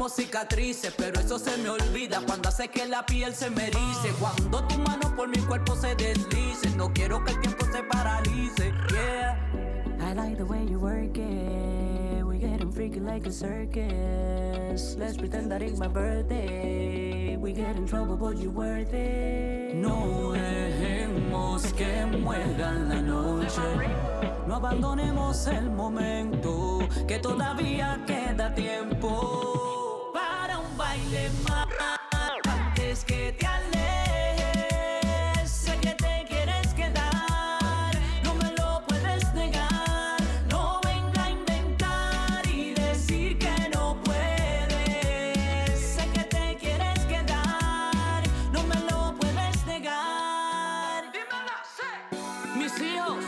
tenemos 0.03 0.17
cicatrices, 0.17 0.93
pero 0.97 1.21
eso 1.21 1.39
se 1.39 1.57
me 1.59 1.69
olvida 1.69 2.21
cuando 2.27 2.49
hace 2.49 2.69
que 2.69 2.87
la 2.87 3.07
piel 3.07 3.35
se 3.35 3.51
me 3.51 3.69
erice. 3.69 4.13
Cuando 4.19 4.65
tu 4.67 4.79
mano 4.79 5.15
por 5.15 5.29
mi 5.29 5.39
cuerpo 5.39 5.77
se 5.77 5.95
deslice, 5.95 6.71
no 6.77 6.93
quiero 6.93 7.23
que 7.25 7.33
el 7.33 7.41
tiempo 7.41 7.65
se 7.73 7.83
paralice. 7.85 8.73
Yeah. 8.91 9.39
I 10.01 10.15
like 10.15 10.37
the 10.37 10.45
way 10.45 10.67
you 10.67 10.81
work 10.81 11.17
it. 11.17 12.25
We 12.25 12.39
getting 12.39 12.73
freaky 12.73 12.99
like 12.99 13.29
a 13.29 13.33
circus. 13.33 14.97
Let's 14.99 15.17
pretend 15.17 15.53
that 15.53 15.63
it's 15.63 15.79
my 15.79 15.89
birthday. 15.89 17.37
We 17.37 17.53
get 17.53 17.77
in 17.77 17.87
trouble, 17.87 18.17
but 18.17 18.39
you 18.39 18.51
worth 18.51 18.93
it. 18.93 19.75
No 19.77 20.33
dejemos 20.33 21.73
que 21.77 22.07
muera 22.07 22.73
la 22.89 23.01
noche. 23.01 23.63
No 24.49 24.57
abandonemos 24.57 25.47
el 25.47 25.71
momento, 25.71 26.81
que 27.07 27.21
todavía 27.21 28.03
queda 28.05 28.53
tiempo 28.53 29.82
baile 30.93 31.31
más. 31.49 31.69
Antes 32.45 33.05
que 33.05 33.33
te 33.39 33.47
alejes, 33.47 35.51
sé 35.51 35.77
que 35.79 35.95
te 35.95 36.25
quieres 36.29 36.75
quedar, 36.75 37.95
no 38.25 38.35
me 38.35 38.51
lo 38.59 38.85
puedes 38.87 39.33
negar. 39.35 40.21
No 40.51 40.81
venga 40.85 41.25
a 41.25 41.31
inventar 41.31 42.47
y 42.47 42.75
decir 42.75 43.39
que 43.39 43.71
no 43.75 43.97
puedes. 44.05 45.81
Sé 45.95 46.07
que 46.13 46.25
te 46.25 46.57
quieres 46.61 46.99
quedar, 47.07 48.23
no 48.53 48.63
me 48.65 48.77
lo 48.91 49.15
puedes 49.17 49.67
negar. 49.67 51.05
Mis 52.55 52.79
hijos, 52.81 53.25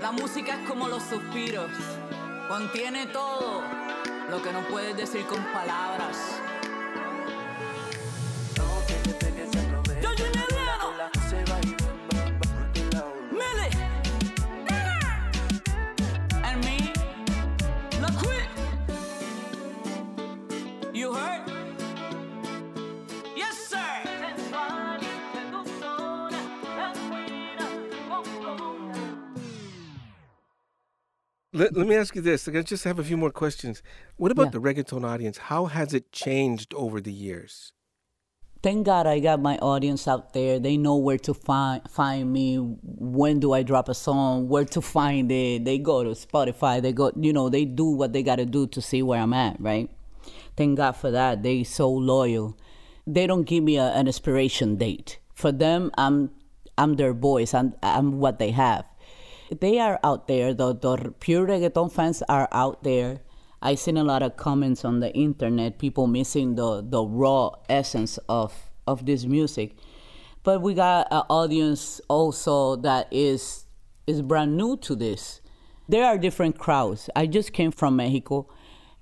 la 0.00 0.10
música 0.12 0.54
es 0.60 0.68
como 0.68 0.88
los 0.88 1.02
suspiros. 1.02 1.70
Contiene 2.48 3.06
todo 3.06 3.62
lo 4.30 4.42
que 4.42 4.52
no 4.52 4.60
puedes 4.70 4.96
decir 4.96 5.26
con 5.26 5.42
palabras. 5.52 6.16
Let, 31.54 31.76
let 31.76 31.86
me 31.86 31.94
ask 31.94 32.16
you 32.16 32.20
this. 32.20 32.48
I 32.48 32.62
just 32.62 32.82
have 32.82 32.98
a 32.98 33.04
few 33.04 33.16
more 33.16 33.30
questions. 33.30 33.80
What 34.16 34.32
about 34.32 34.46
Yeah. 34.46 34.50
the 34.50 34.60
reggaeton 34.60 35.04
audience? 35.04 35.38
How 35.38 35.66
has 35.66 35.94
it 35.94 36.10
changed 36.10 36.74
over 36.74 37.00
the 37.00 37.12
years? 37.12 37.72
Thank 38.60 38.86
God 38.86 39.06
I 39.06 39.20
got 39.20 39.40
my 39.40 39.56
audience 39.58 40.08
out 40.08 40.32
there. 40.32 40.58
They 40.58 40.76
know 40.76 40.96
where 40.96 41.18
to 41.18 41.34
find 41.34 41.82
find 41.88 42.32
me. 42.32 42.56
When 42.82 43.38
do 43.38 43.52
I 43.52 43.62
drop 43.62 43.88
a 43.88 43.94
song? 43.94 44.48
Where 44.48 44.64
to 44.64 44.80
find 44.80 45.30
it? 45.30 45.64
They 45.64 45.78
go 45.78 46.02
to 46.02 46.10
Spotify. 46.10 46.82
They 46.82 46.92
go, 46.92 47.12
you 47.14 47.32
know, 47.32 47.48
they 47.50 47.66
do 47.66 47.84
what 47.84 48.12
they 48.14 48.22
got 48.22 48.36
to 48.36 48.46
do 48.46 48.66
to 48.68 48.80
see 48.80 49.02
where 49.02 49.20
I'm 49.20 49.34
at, 49.34 49.60
right? 49.60 49.90
Thank 50.56 50.78
God 50.78 50.92
for 50.92 51.10
that. 51.10 51.42
They 51.42 51.62
so 51.62 51.90
loyal. 51.90 52.56
They 53.06 53.26
don't 53.26 53.44
give 53.44 53.62
me 53.62 53.76
a, 53.76 53.88
an 53.92 54.08
expiration 54.08 54.76
date. 54.76 55.18
For 55.34 55.52
them, 55.52 55.90
I'm 55.98 56.30
I'm 56.78 56.94
their 56.96 57.12
voice. 57.12 57.52
I'm 57.52 57.74
I'm 57.82 58.18
what 58.18 58.38
they 58.38 58.50
have. 58.52 58.86
They 59.50 59.78
are 59.78 60.00
out 60.02 60.26
there. 60.26 60.54
The 60.54 60.74
the 60.74 61.14
pure 61.20 61.46
reggaeton 61.46 61.92
fans 61.92 62.22
are 62.28 62.48
out 62.52 62.82
there. 62.82 63.20
I 63.60 63.74
seen 63.74 63.96
a 63.96 64.04
lot 64.04 64.22
of 64.22 64.36
comments 64.36 64.84
on 64.84 65.00
the 65.00 65.12
internet, 65.14 65.78
people 65.78 66.06
missing 66.06 66.54
the 66.54 66.82
the 66.82 67.04
raw 67.04 67.50
essence 67.68 68.18
of 68.28 68.70
of 68.86 69.06
this 69.06 69.24
music. 69.24 69.76
But 70.42 70.60
we 70.60 70.74
got 70.74 71.08
an 71.10 71.22
audience 71.30 72.00
also 72.08 72.76
that 72.76 73.08
is 73.10 73.64
is 74.06 74.22
brand 74.22 74.56
new 74.56 74.76
to 74.78 74.94
this. 74.94 75.40
There 75.88 76.04
are 76.04 76.18
different 76.18 76.58
crowds. 76.58 77.10
I 77.14 77.26
just 77.26 77.52
came 77.52 77.70
from 77.70 77.96
Mexico. 77.96 78.48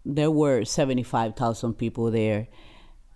There 0.05 0.33
were 0.33 0.65
75,000 0.65 1.75
people 1.75 2.11
there. 2.11 2.49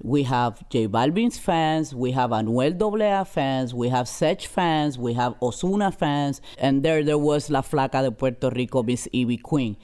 We 0.02 0.24
have 0.24 0.68
J 0.68 0.88
Balvin's 0.88 1.38
fans, 1.38 1.94
we 1.94 2.12
have 2.12 2.30
Anuel 2.30 2.80
AA 2.80 3.24
fans, 3.24 3.72
we 3.72 3.88
have 3.88 4.06
Sech 4.06 4.42
fans, 4.42 4.98
we 4.98 5.14
have 5.14 5.34
Ozuna 5.40 5.92
fans, 5.94 6.40
and 6.58 6.82
there 6.82 7.02
there 7.02 7.18
was 7.18 7.48
La 7.48 7.62
Flaca 7.62 8.02
de 8.02 8.10
Puerto 8.10 8.50
Rico, 8.50 8.82
Miss 8.82 9.08
Ivy 9.14 9.38
Queen. 9.38 9.76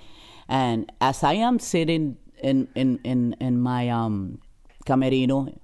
And 0.48 0.92
as 1.00 1.22
I 1.22 1.34
am 1.34 1.58
sitting 1.58 2.18
in 2.42 2.68
in 2.74 3.00
in, 3.04 3.34
in 3.40 3.60
my 3.60 3.88
um 3.88 4.40
camerino, 4.84 5.58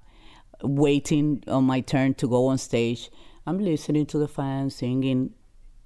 waiting 0.63 1.45
on 1.47 1.65
my 1.65 1.81
turn 1.81 2.15
to 2.15 2.29
go 2.29 2.47
on 2.47 2.57
stage, 2.57 3.11
I'm 3.47 3.59
listening 3.59 4.07
to 4.07 4.19
the 4.19 4.29
fans 4.29 4.77
singing 4.77 5.35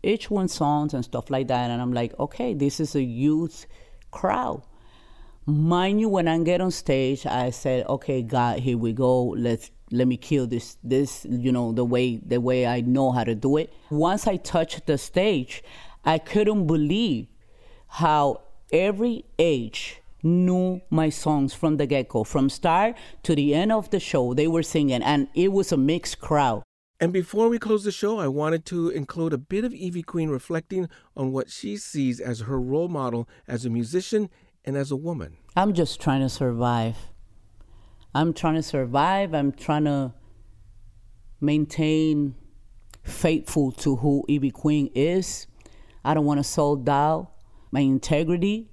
each 0.05 0.31
one 0.31 0.49
songs 0.49 0.95
and 0.95 1.05
stuff 1.05 1.31
like 1.31 1.49
that, 1.49 1.71
and 1.71 1.83
I'm 1.83 1.93
like, 1.93 2.19
okay, 2.19 2.55
this 2.55 2.81
is 2.81 2.95
a 2.95 3.03
youth 3.03 3.67
crowd. 4.11 4.63
Mind 5.45 6.01
you, 6.01 6.09
when 6.09 6.29
I 6.29 6.39
get 6.39 6.61
on 6.61 6.71
stage, 6.71 7.27
I 7.27 7.51
said, 7.51 7.85
"Okay, 7.89 8.23
God, 8.23 8.61
here 8.61 8.79
we 8.79 8.93
go. 8.93 9.31
Let's 9.31 9.73
let 9.91 10.07
me 10.07 10.17
kill 10.17 10.47
this. 10.47 10.77
This, 10.85 11.27
you 11.29 11.51
know, 11.51 11.73
the 11.73 11.85
way 11.85 12.19
the 12.19 12.41
way 12.41 12.65
I 12.65 12.81
know 12.83 13.11
how 13.11 13.25
to 13.25 13.35
do 13.35 13.57
it." 13.57 13.73
Once 13.91 14.29
I 14.29 14.37
touched 14.37 14.87
the 14.87 14.97
stage, 14.97 15.65
I 16.05 16.19
couldn't 16.19 16.69
believe 16.69 17.27
how 17.89 18.43
every 18.73 19.25
age 19.37 20.01
knew 20.23 20.81
my 20.91 21.09
songs 21.11 21.55
from 21.55 21.77
the 21.77 21.87
get 21.87 22.09
go, 22.09 22.23
from 22.23 22.49
start 22.49 22.95
to 23.25 23.35
the 23.35 23.53
end 23.53 23.73
of 23.73 23.91
the 23.91 23.99
show. 23.99 24.35
They 24.35 24.47
were 24.47 24.63
singing, 24.63 25.03
and 25.03 25.27
it 25.35 25.51
was 25.51 25.73
a 25.73 25.77
mixed 25.77 26.21
crowd. 26.21 26.63
And 27.01 27.13
before 27.13 27.49
we 27.49 27.59
close 27.59 27.83
the 27.83 27.91
show, 27.91 28.21
I 28.21 28.29
wanted 28.29 28.65
to 28.67 28.91
include 28.91 29.33
a 29.33 29.39
bit 29.39 29.65
of 29.65 29.73
Ivy 29.75 30.05
Queen 30.05 30.29
reflecting 30.29 30.89
on 31.17 31.33
what 31.33 31.51
she 31.51 31.77
sees 31.77 32.21
as 32.21 32.43
her 32.43 32.61
role 32.61 32.87
model 32.87 33.29
as 33.49 33.67
a 33.67 33.71
musician 33.71 34.31
and 34.65 34.77
as 34.77 34.91
a 34.91 34.97
woman. 34.97 35.37
I'm 35.57 35.73
just 35.73 36.01
trying 36.01 36.21
to 36.21 36.29
survive. 36.29 36.97
I'm 38.15 38.33
trying 38.33 38.55
to 38.55 38.63
survive. 38.63 39.35
I'm 39.35 39.53
trying 39.53 39.85
to 39.85 40.13
maintain 41.41 42.35
faithful 43.03 43.73
to 43.73 43.97
who 43.97 44.25
Ivy 44.31 44.51
Queen 44.51 44.91
is. 44.95 45.47
I 46.05 46.15
don't 46.15 46.25
want 46.25 46.39
to 46.39 46.45
sold 46.45 46.89
out 46.89 47.33
my 47.71 47.81
integrity. 47.81 48.71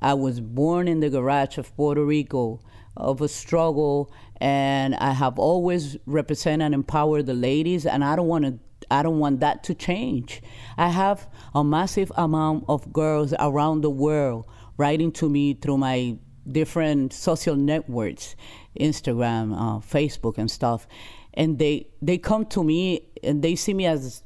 I 0.00 0.14
was 0.14 0.40
born 0.40 0.88
in 0.88 1.00
the 1.00 1.10
garage 1.10 1.58
of 1.58 1.74
Puerto 1.76 2.04
Rico 2.04 2.60
of 2.96 3.20
a 3.20 3.28
struggle 3.28 4.12
and 4.40 4.94
I 4.96 5.12
have 5.12 5.38
always 5.38 5.96
represented 6.06 6.66
and 6.66 6.74
empowered 6.74 7.26
the 7.26 7.34
ladies 7.34 7.86
and 7.86 8.04
I 8.04 8.16
don't 8.16 8.28
want 8.28 8.44
to 8.44 8.58
I 8.90 9.02
don't 9.02 9.18
want 9.18 9.40
that 9.40 9.64
to 9.64 9.74
change. 9.74 10.42
I 10.76 10.90
have 10.90 11.26
a 11.54 11.64
massive 11.64 12.12
amount 12.16 12.66
of 12.68 12.92
girls 12.92 13.34
around 13.40 13.80
the 13.80 13.90
world 13.90 14.46
writing 14.76 15.12
to 15.12 15.28
me 15.28 15.54
through 15.54 15.78
my 15.78 16.16
different 16.50 17.12
social 17.12 17.56
networks, 17.56 18.36
Instagram, 18.78 19.52
uh, 19.54 19.80
Facebook, 19.80 20.38
and 20.38 20.50
stuff, 20.50 20.86
and 21.34 21.58
they 21.58 21.88
they 22.00 22.18
come 22.18 22.44
to 22.46 22.62
me 22.62 23.08
and 23.22 23.42
they 23.42 23.56
see 23.56 23.74
me 23.74 23.86
as 23.86 24.22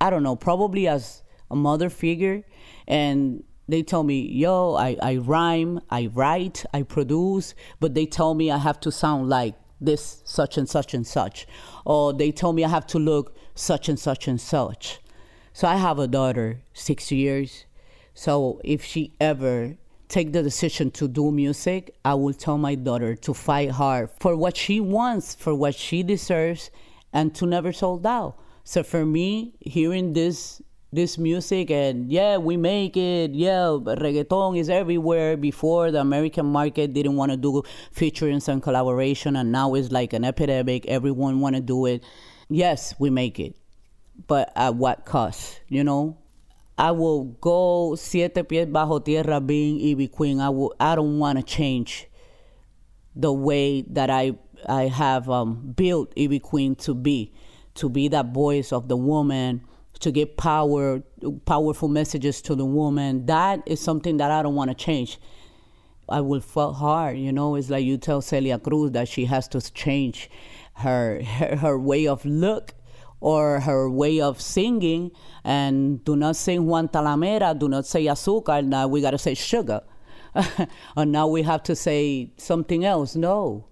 I 0.00 0.10
don't 0.10 0.22
know, 0.22 0.36
probably 0.36 0.88
as 0.88 1.22
a 1.50 1.56
mother 1.56 1.88
figure, 1.88 2.42
and 2.88 3.44
they 3.68 3.82
tell 3.82 4.02
me, 4.02 4.20
yo, 4.20 4.74
I, 4.74 4.96
I 5.00 5.16
rhyme, 5.16 5.80
I 5.90 6.06
write, 6.06 6.64
I 6.74 6.82
produce, 6.82 7.54
but 7.78 7.94
they 7.94 8.06
tell 8.06 8.34
me 8.34 8.50
I 8.50 8.58
have 8.58 8.80
to 8.80 8.90
sound 8.90 9.28
like 9.28 9.54
this, 9.80 10.22
such 10.24 10.58
and 10.58 10.68
such 10.68 10.94
and 10.94 11.06
such. 11.06 11.46
Or 11.84 12.12
they 12.12 12.32
tell 12.32 12.52
me 12.52 12.64
I 12.64 12.68
have 12.68 12.86
to 12.88 12.98
look 12.98 13.36
such 13.54 13.88
and 13.88 13.98
such 13.98 14.26
and 14.26 14.40
such. 14.40 15.00
So 15.52 15.68
I 15.68 15.76
have 15.76 15.98
a 15.98 16.08
daughter, 16.08 16.62
six 16.72 17.12
years. 17.12 17.66
So 18.14 18.60
if 18.64 18.84
she 18.84 19.14
ever 19.20 19.76
take 20.12 20.32
the 20.32 20.42
decision 20.42 20.90
to 20.92 21.08
do 21.08 21.32
music, 21.32 21.96
I 22.04 22.14
will 22.14 22.34
tell 22.34 22.58
my 22.58 22.74
daughter 22.74 23.16
to 23.16 23.32
fight 23.32 23.70
hard 23.70 24.10
for 24.20 24.36
what 24.36 24.56
she 24.56 24.78
wants, 24.78 25.34
for 25.34 25.54
what 25.54 25.74
she 25.74 26.02
deserves, 26.02 26.70
and 27.12 27.34
to 27.36 27.46
never 27.46 27.72
sold 27.72 28.06
out. 28.06 28.36
So 28.62 28.82
for 28.82 29.04
me, 29.06 29.54
hearing 29.60 30.12
this 30.12 30.60
this 30.92 31.16
music 31.16 31.70
and 31.70 32.12
yeah, 32.12 32.36
we 32.36 32.58
make 32.58 32.98
it. 32.98 33.30
Yeah, 33.30 33.80
reggaeton 33.80 34.58
is 34.58 34.68
everywhere. 34.68 35.38
Before 35.38 35.90
the 35.90 36.00
American 36.00 36.44
market 36.44 36.92
didn't 36.92 37.16
want 37.16 37.32
to 37.32 37.38
do 37.38 37.62
featurings 37.92 38.48
and 38.48 38.62
collaboration, 38.62 39.34
and 39.36 39.50
now 39.50 39.74
it's 39.74 39.90
like 39.90 40.12
an 40.12 40.24
epidemic. 40.24 40.84
Everyone 40.86 41.40
want 41.40 41.56
to 41.56 41.62
do 41.62 41.86
it. 41.86 42.04
Yes, 42.50 42.94
we 42.98 43.08
make 43.08 43.40
it, 43.40 43.56
but 44.26 44.52
at 44.54 44.74
what 44.74 45.06
cost? 45.06 45.60
You 45.68 45.82
know, 45.82 46.18
I 46.78 46.90
will 46.90 47.24
go 47.40 47.94
siete 47.96 48.48
pies 48.48 48.66
bajo 48.66 49.04
tierra 49.04 49.40
being 49.40 49.80
Ivy 49.90 50.08
Queen. 50.08 50.40
I 50.40 50.48
will. 50.48 50.74
I 50.80 50.94
don't 50.94 51.18
want 51.18 51.38
to 51.38 51.44
change 51.44 52.08
the 53.14 53.32
way 53.32 53.82
that 53.82 54.10
I 54.10 54.34
I 54.66 54.84
have 54.84 55.28
um, 55.28 55.72
built 55.76 56.12
Ivy 56.18 56.38
Queen 56.38 56.74
to 56.76 56.94
be, 56.94 57.32
to 57.74 57.88
be 57.88 58.08
that 58.08 58.32
voice 58.32 58.72
of 58.72 58.88
the 58.88 58.96
woman 58.96 59.62
to 60.02 60.10
give 60.10 60.36
power, 60.36 61.00
powerful 61.46 61.88
messages 61.88 62.42
to 62.42 62.54
the 62.56 62.64
woman. 62.64 63.26
That 63.26 63.62
is 63.66 63.80
something 63.80 64.16
that 64.16 64.30
I 64.30 64.42
don't 64.42 64.56
want 64.56 64.70
to 64.70 64.74
change. 64.74 65.18
I 66.08 66.20
will 66.20 66.40
fight 66.40 66.74
hard, 66.74 67.18
you 67.18 67.32
know. 67.32 67.54
It's 67.54 67.70
like 67.70 67.84
you 67.84 67.96
tell 67.96 68.20
Celia 68.20 68.58
Cruz 68.58 68.90
that 68.92 69.08
she 69.08 69.24
has 69.26 69.46
to 69.48 69.60
change 69.72 70.28
her 70.74 71.22
her, 71.22 71.56
her 71.56 71.78
way 71.78 72.06
of 72.06 72.24
look 72.24 72.74
or 73.22 73.60
her 73.60 73.88
way 73.88 74.20
of 74.20 74.40
singing, 74.40 75.12
and 75.44 76.04
do 76.04 76.16
not 76.16 76.34
sing 76.34 76.66
Guantanamera, 76.66 77.56
do 77.56 77.68
not 77.68 77.86
say 77.86 78.06
azúcar. 78.06 78.64
Now 78.64 78.88
we 78.88 79.00
got 79.00 79.12
to 79.12 79.18
say 79.18 79.34
sugar, 79.34 79.82
and 80.96 81.12
now 81.12 81.28
we 81.28 81.42
have 81.42 81.62
to 81.64 81.76
say 81.76 82.32
something 82.36 82.84
else. 82.84 83.14
No, 83.14 83.68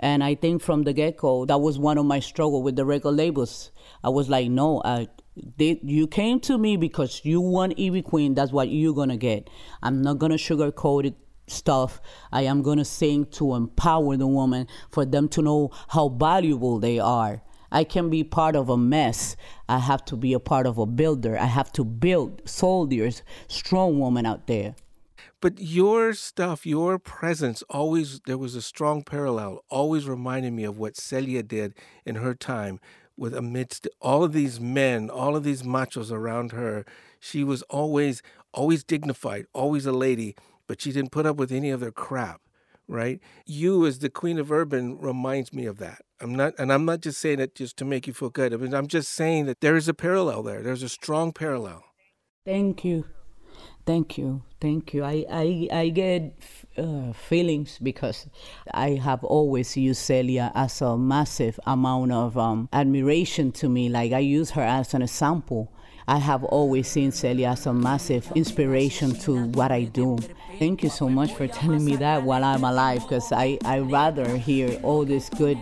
and 0.00 0.24
I 0.24 0.34
think 0.34 0.60
from 0.60 0.82
the 0.82 0.92
get 0.92 1.18
go, 1.18 1.44
that 1.46 1.58
was 1.58 1.78
one 1.78 1.98
of 1.98 2.04
my 2.04 2.18
struggle 2.18 2.62
with 2.62 2.74
the 2.74 2.84
record 2.84 3.12
labels. 3.12 3.70
I 4.02 4.08
was 4.08 4.28
like, 4.28 4.50
no, 4.50 4.82
I, 4.84 5.06
they, 5.56 5.78
you 5.84 6.08
came 6.08 6.40
to 6.40 6.58
me 6.58 6.76
because 6.76 7.20
you 7.24 7.40
want 7.40 7.78
Ivy 7.78 8.02
Queen. 8.02 8.34
That's 8.34 8.50
what 8.50 8.70
you're 8.70 8.94
gonna 8.94 9.16
get. 9.16 9.48
I'm 9.82 10.02
not 10.02 10.18
gonna 10.18 10.34
sugarcoat 10.34 11.06
it 11.06 11.14
stuff. 11.46 12.00
I 12.32 12.42
am 12.42 12.62
gonna 12.62 12.84
sing 12.84 13.26
to 13.26 13.54
empower 13.54 14.16
the 14.16 14.26
woman 14.26 14.66
for 14.90 15.04
them 15.04 15.28
to 15.28 15.42
know 15.42 15.70
how 15.88 16.08
valuable 16.08 16.80
they 16.80 16.98
are. 16.98 17.42
I 17.72 17.84
can 17.84 18.10
be 18.10 18.24
part 18.24 18.56
of 18.56 18.68
a 18.68 18.76
mess. 18.76 19.36
I 19.68 19.78
have 19.78 20.04
to 20.06 20.16
be 20.16 20.32
a 20.32 20.40
part 20.40 20.66
of 20.66 20.78
a 20.78 20.86
builder. 20.86 21.38
I 21.38 21.46
have 21.46 21.72
to 21.72 21.84
build 21.84 22.42
soldiers, 22.48 23.22
strong 23.48 23.98
women 24.00 24.26
out 24.26 24.46
there. 24.46 24.74
But 25.40 25.54
your 25.58 26.12
stuff, 26.12 26.66
your 26.66 26.98
presence, 26.98 27.62
always, 27.70 28.20
there 28.26 28.36
was 28.36 28.54
a 28.54 28.62
strong 28.62 29.02
parallel, 29.02 29.64
always 29.70 30.06
reminded 30.06 30.52
me 30.52 30.64
of 30.64 30.78
what 30.78 30.96
Celia 30.96 31.42
did 31.42 31.74
in 32.04 32.16
her 32.16 32.34
time 32.34 32.78
with 33.16 33.34
amidst 33.34 33.88
all 34.00 34.24
of 34.24 34.32
these 34.32 34.60
men, 34.60 35.08
all 35.08 35.36
of 35.36 35.44
these 35.44 35.62
machos 35.62 36.10
around 36.10 36.52
her. 36.52 36.84
She 37.18 37.44
was 37.44 37.62
always, 37.64 38.22
always 38.52 38.84
dignified, 38.84 39.46
always 39.52 39.86
a 39.86 39.92
lady, 39.92 40.34
but 40.66 40.80
she 40.80 40.92
didn't 40.92 41.12
put 41.12 41.26
up 41.26 41.36
with 41.36 41.52
any 41.52 41.70
of 41.70 41.80
their 41.80 41.92
crap, 41.92 42.40
right? 42.90 43.20
You, 43.46 43.86
as 43.86 44.00
the 44.00 44.10
queen 44.10 44.38
of 44.38 44.50
urban, 44.50 44.98
reminds 44.98 45.52
me 45.52 45.66
of 45.66 45.78
that. 45.78 46.02
I'm 46.20 46.34
not, 46.34 46.54
and 46.58 46.72
I'm 46.72 46.84
not 46.84 47.00
just 47.00 47.20
saying 47.20 47.40
it 47.40 47.54
just 47.54 47.76
to 47.78 47.84
make 47.84 48.06
you 48.06 48.12
feel 48.12 48.30
good. 48.30 48.52
I 48.52 48.56
mean, 48.56 48.74
I'm 48.74 48.88
just 48.88 49.12
saying 49.12 49.46
that 49.46 49.60
there 49.60 49.76
is 49.76 49.88
a 49.88 49.94
parallel 49.94 50.42
there. 50.42 50.62
There's 50.62 50.82
a 50.82 50.88
strong 50.88 51.32
parallel. 51.32 51.84
Thank 52.44 52.84
you. 52.84 53.04
Thank 53.86 54.18
you, 54.18 54.42
thank 54.60 54.92
you. 54.92 55.02
I 55.02 55.24
I, 55.30 55.68
I 55.72 55.88
get 55.88 56.38
uh, 56.76 57.12
feelings 57.12 57.78
because 57.82 58.26
I 58.72 58.90
have 58.90 59.24
always 59.24 59.76
used 59.76 60.02
Celia 60.02 60.52
as 60.54 60.80
a 60.82 60.96
massive 60.96 61.58
amount 61.66 62.12
of 62.12 62.36
um, 62.36 62.68
admiration 62.72 63.52
to 63.52 63.68
me. 63.68 63.88
Like 63.88 64.12
I 64.12 64.18
use 64.18 64.50
her 64.50 64.62
as 64.62 64.94
an 64.94 65.02
example. 65.02 65.72
I 66.10 66.18
have 66.18 66.42
always 66.42 66.88
seen 66.88 67.12
Celia 67.12 67.50
as 67.50 67.66
a 67.66 67.72
massive 67.72 68.26
inspiration 68.34 69.14
to 69.20 69.46
what 69.52 69.70
I 69.70 69.84
do. 69.84 70.18
Thank 70.58 70.82
you 70.82 70.90
so 70.90 71.08
much 71.08 71.32
for 71.34 71.46
telling 71.46 71.84
me 71.84 71.94
that 71.96 72.24
while 72.24 72.42
I'm 72.42 72.64
alive, 72.64 73.02
because 73.02 73.30
I 73.30 73.58
I 73.64 73.78
rather 73.78 74.36
hear 74.36 74.80
all 74.82 75.04
this 75.04 75.30
good 75.30 75.56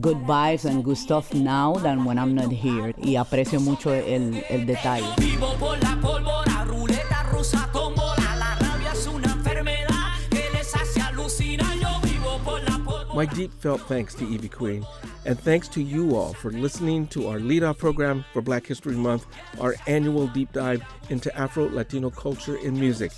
good 0.00 0.18
vibes 0.18 0.64
and 0.64 0.84
good 0.84 0.96
stuff 0.96 1.34
now 1.34 1.74
than 1.74 2.04
when 2.04 2.20
I'm 2.20 2.36
not 2.36 2.52
here. 2.52 2.94
Y 3.02 3.16
aprecio 3.16 3.58
mucho 3.60 3.90
el, 3.90 4.44
el 4.48 4.64
detalle. 4.64 5.10
Vivo 5.18 5.52
por 5.58 5.76
la 5.82 5.98
pólvora, 6.00 6.64
ruleta 6.64 7.24
rusa 7.32 7.68
con 7.72 7.96
bola. 7.96 8.36
La 8.38 8.54
rabia 8.54 8.92
es 8.92 9.08
una 9.08 9.26
enfermedad 9.32 10.14
que 10.30 10.44
les 10.52 10.72
hace 10.72 11.00
alucinar. 11.00 11.74
Yo 11.80 11.90
vivo 12.02 12.38
por 12.44 12.62
la 12.62 12.78
pólvora. 12.78 13.14
My 13.16 13.26
deep 13.26 13.50
felt 13.60 13.80
thanks 13.88 14.14
to 14.14 14.24
Ivy 14.24 14.48
Queen, 14.48 14.86
and 15.24 15.38
thanks 15.38 15.68
to 15.68 15.82
you 15.82 16.16
all 16.16 16.34
for 16.34 16.50
listening 16.50 17.06
to 17.08 17.28
our 17.28 17.38
lead-off 17.38 17.78
program 17.78 18.24
for 18.32 18.42
Black 18.42 18.66
History 18.66 18.96
Month, 18.96 19.26
our 19.60 19.74
annual 19.86 20.26
deep 20.28 20.52
dive 20.52 20.82
into 21.10 21.34
Afro 21.36 21.68
Latino 21.68 22.10
culture 22.10 22.56
and 22.56 22.78
music. 22.78 23.12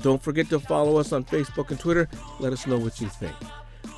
Don't 0.00 0.22
forget 0.22 0.48
to 0.48 0.58
follow 0.58 0.96
us 0.96 1.12
on 1.12 1.24
Facebook 1.24 1.70
and 1.70 1.78
Twitter. 1.78 2.08
Let 2.40 2.52
us 2.52 2.66
know 2.66 2.78
what 2.78 3.00
you 3.00 3.08
think. 3.08 3.34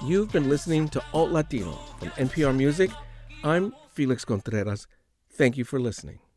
You've 0.05 0.33
been 0.33 0.49
listening 0.49 0.89
to 0.91 1.03
Alt 1.13 1.31
Latino 1.31 1.73
from 1.99 2.09
NPR 2.11 2.55
Music. 2.55 2.91
I'm 3.43 3.75
Felix 3.93 4.25
Contreras. 4.25 4.87
Thank 5.31 5.57
you 5.57 5.65
for 5.65 5.81
listening. 5.81 6.24